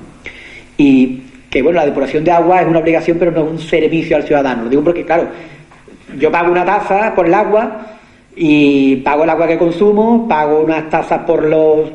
[0.78, 4.16] Y que bueno, la depuración de agua es una obligación, pero no es un servicio
[4.16, 4.66] al ciudadano.
[4.66, 5.28] Lo digo porque, claro,
[6.18, 7.99] yo pago una tasa por el agua,
[8.41, 11.90] y pago el agua que consumo, pago unas tasas por los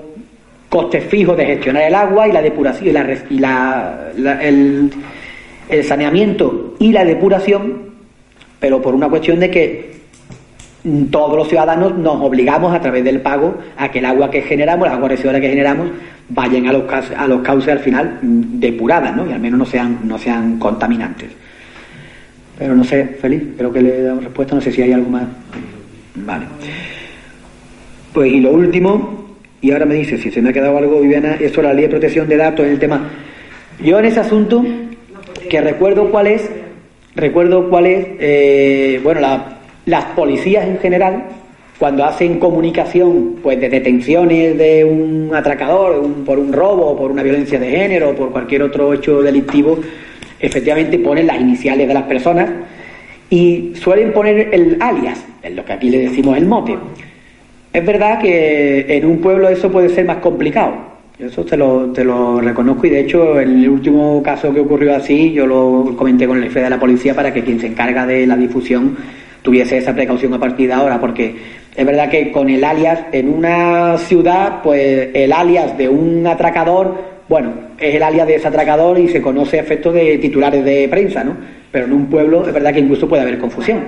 [0.69, 2.87] costes fijos de gestionar el agua y la depuración
[3.31, 4.11] y, la,
[4.43, 4.93] el,
[5.83, 7.95] saneamiento y la depuración,
[8.61, 9.95] pero por una cuestión de que
[11.11, 14.87] todos los ciudadanos nos obligamos a través del pago a que el agua que generamos,
[14.87, 15.93] las aguas residuales que generamos,
[16.29, 16.85] vayan a los,
[17.17, 19.27] a los cauces al final depuradas, ¿no?
[19.27, 21.31] Y al menos no sean, no sean contaminantes.
[22.59, 25.09] Pero no sé, Feliz, creo que le he dado respuesta, no sé si hay algo
[25.09, 25.25] más.
[26.15, 26.47] Vale.
[28.13, 29.25] Pues y lo último,
[29.61, 31.91] y ahora me dice si se me ha quedado algo, Viviana, eso la ley de
[31.91, 33.11] protección de datos en el tema.
[33.83, 34.65] Yo en ese asunto,
[35.51, 36.49] que recuerdo cuál es,
[37.17, 39.21] recuerdo cuál es, eh, bueno,
[39.87, 41.25] las policías en general,
[41.79, 47.59] cuando hacen comunicación pues de detenciones de un atracador por un robo, por una violencia
[47.59, 49.81] de género, por cualquier otro hecho delictivo,
[50.39, 52.49] efectivamente ponen las iniciales de las personas
[53.35, 56.77] y suelen poner el alias, en lo que aquí le decimos el mote.
[57.73, 60.95] Es verdad que en un pueblo eso puede ser más complicado.
[61.19, 64.95] Eso te lo, te lo reconozco y de hecho en el último caso que ocurrió
[64.95, 68.05] así yo lo comenté con el jefe de la policía para que quien se encarga
[68.05, 68.97] de la difusión
[69.43, 71.37] tuviese esa precaución a partir de ahora porque
[71.77, 77.14] es verdad que con el alias en una ciudad pues el alias de un atracador
[77.29, 80.89] bueno es el alias de ese atracador y se conoce a efectos de titulares de
[80.89, 81.37] prensa ¿no?
[81.71, 83.81] pero en un pueblo es verdad que incluso puede haber confusión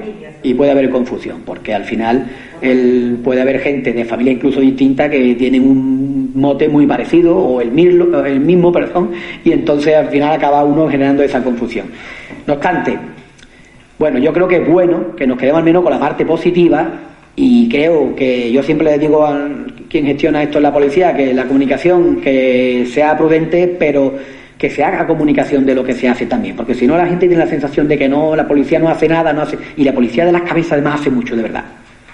[0.43, 2.27] y puede haber confusión porque al final
[2.61, 7.61] el, puede haber gente de familia incluso distinta que tienen un mote muy parecido o
[7.61, 9.11] el mismo, el mismo perdón
[9.45, 11.87] y entonces al final acaba uno generando esa confusión
[12.47, 12.99] no obstante
[13.99, 16.91] bueno yo creo que es bueno que nos quedemos al menos con la parte positiva
[17.37, 19.47] y creo que yo siempre le digo a
[19.97, 24.13] quien gestiona esto en la policía que la comunicación que sea prudente pero
[24.59, 27.27] que se haga comunicación de lo que se hace también, porque si no la gente
[27.27, 29.93] tiene la sensación de que no, la policía no hace nada, no hace, y la
[29.95, 31.65] policía de las cabezas además hace mucho, de verdad,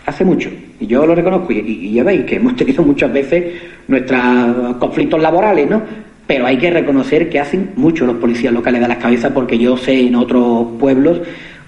[0.06, 0.48] hace mucho,
[0.78, 3.44] y yo lo reconozco, y, ya veis que hemos tenido muchas veces
[3.86, 5.82] nuestros conflictos laborales, ¿no?
[6.26, 9.76] Pero hay que reconocer que hacen mucho los policías locales de las cabezas, porque yo
[9.76, 11.20] sé en otros pueblos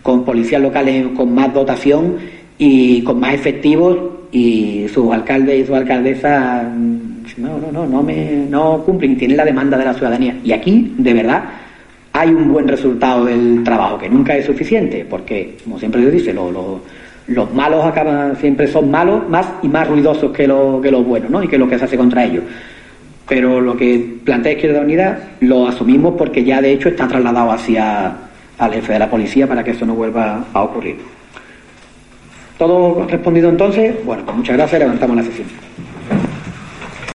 [0.03, 2.17] con policías locales con más dotación
[2.59, 3.97] y con más efectivos
[4.31, 6.65] y sus alcaldes y sus alcaldesas
[7.37, 10.37] no, no, no, no, me, no cumplen, tienen la demanda de la ciudadanía.
[10.45, 11.45] Y aquí, de verdad,
[12.13, 16.35] hay un buen resultado del trabajo, que nunca es suficiente, porque, como siempre se dice,
[16.35, 21.31] los malos acaban, siempre son malos, más y más ruidosos que, lo, que los buenos,
[21.31, 21.43] ¿no?
[21.43, 22.45] Y que lo que se hace contra ellos.
[23.27, 28.15] Pero lo que plantea Izquierda Unida lo asumimos porque ya de hecho está trasladado hacia
[28.59, 30.97] al jefe de la policía para que eso no vuelva a ocurrir.
[32.59, 34.05] ¿Todo respondido entonces?
[34.05, 35.49] Bueno, pues muchas gracias, levantamos la sesión.